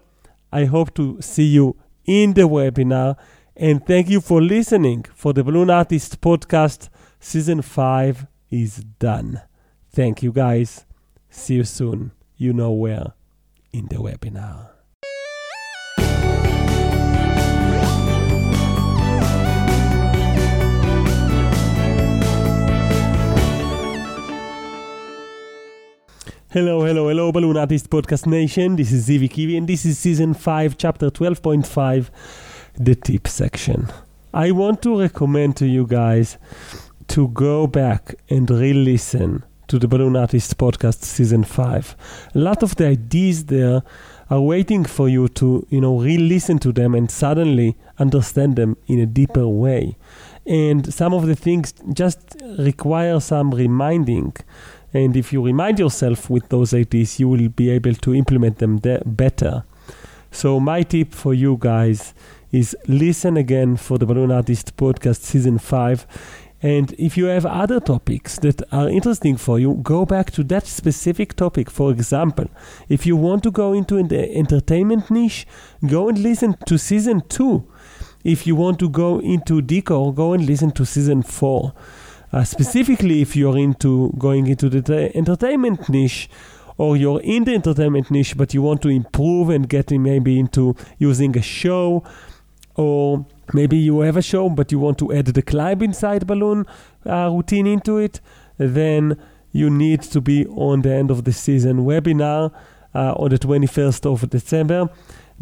[0.52, 3.18] I hope to see you in the webinar
[3.56, 5.06] and thank you for listening.
[5.14, 9.42] For the Balloon Artist podcast, season 5 is done.
[9.92, 10.86] Thank you guys.
[11.30, 12.12] See you soon.
[12.38, 13.14] You know where
[13.72, 14.71] in the webinar.
[26.54, 28.76] Hello, hello, hello, Balloon Artist Podcast Nation.
[28.76, 32.10] This is Zivi Kivi, and this is season 5, chapter 12.5,
[32.78, 33.88] the tip section.
[34.34, 36.38] I want to recommend to you guys
[37.08, 41.96] to go back and re listen to the Balloon Artist Podcast season 5.
[42.36, 43.82] A lot of the ideas there
[44.30, 48.76] are waiting for you to, you know, re listen to them and suddenly understand them
[48.88, 49.98] in a deeper way.
[50.46, 54.36] And some of the things just require some reminding
[54.94, 58.80] and if you remind yourself with those ideas, you will be able to implement them
[58.80, 59.64] de- better.
[60.32, 62.14] So, my tip for you guys
[62.52, 66.06] is listen again for the Balloon Artist podcast season 5.
[66.64, 70.68] And if you have other topics that are interesting for you, go back to that
[70.68, 71.72] specific topic.
[71.72, 72.46] For example,
[72.88, 75.48] if you want to go into the entertainment niche,
[75.88, 77.68] go and listen to season 2.
[78.24, 81.74] If you want to go into decor, go and listen to season 4.
[82.34, 86.30] Uh, specifically, if you're into going into the entertainment niche,
[86.78, 90.76] or you're in the entertainment niche, but you want to improve and get maybe into
[90.98, 92.04] using a show,
[92.76, 96.66] or maybe you have a show but you want to add the climb inside balloon
[97.06, 98.22] uh, routine into it,
[98.58, 99.18] then
[99.52, 102.52] you need to be on the end of the season webinar
[102.96, 104.90] uh, on the 21st of December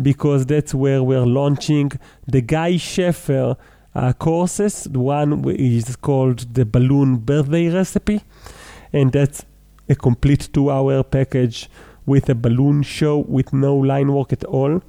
[0.02, 1.92] because that's where we're launching
[2.28, 3.58] the Guy Sheffer
[3.96, 4.88] uh, courses.
[4.90, 8.22] One is called the Balloon Birthday Recipe,
[8.94, 9.46] and that's
[9.88, 11.70] a complete two hour package
[12.06, 14.82] with a balloon show with no line work at all.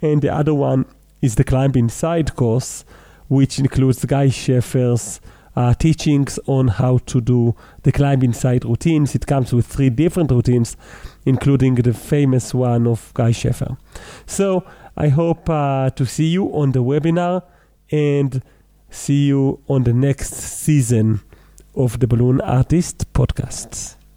[0.00, 0.86] And the other one
[1.22, 2.84] is the Climb Inside course,
[3.28, 5.20] which includes Guy Sheffer's
[5.56, 9.14] uh, teachings on how to do the Climb Inside routines.
[9.14, 10.76] It comes with three different routines,
[11.24, 13.76] including the famous one of Guy Sheffer.
[14.26, 14.64] So
[14.96, 17.42] I hope uh, to see you on the webinar
[17.90, 18.42] and
[18.90, 21.20] See you on the next season
[21.74, 23.97] of the Balloon Artist Podcasts.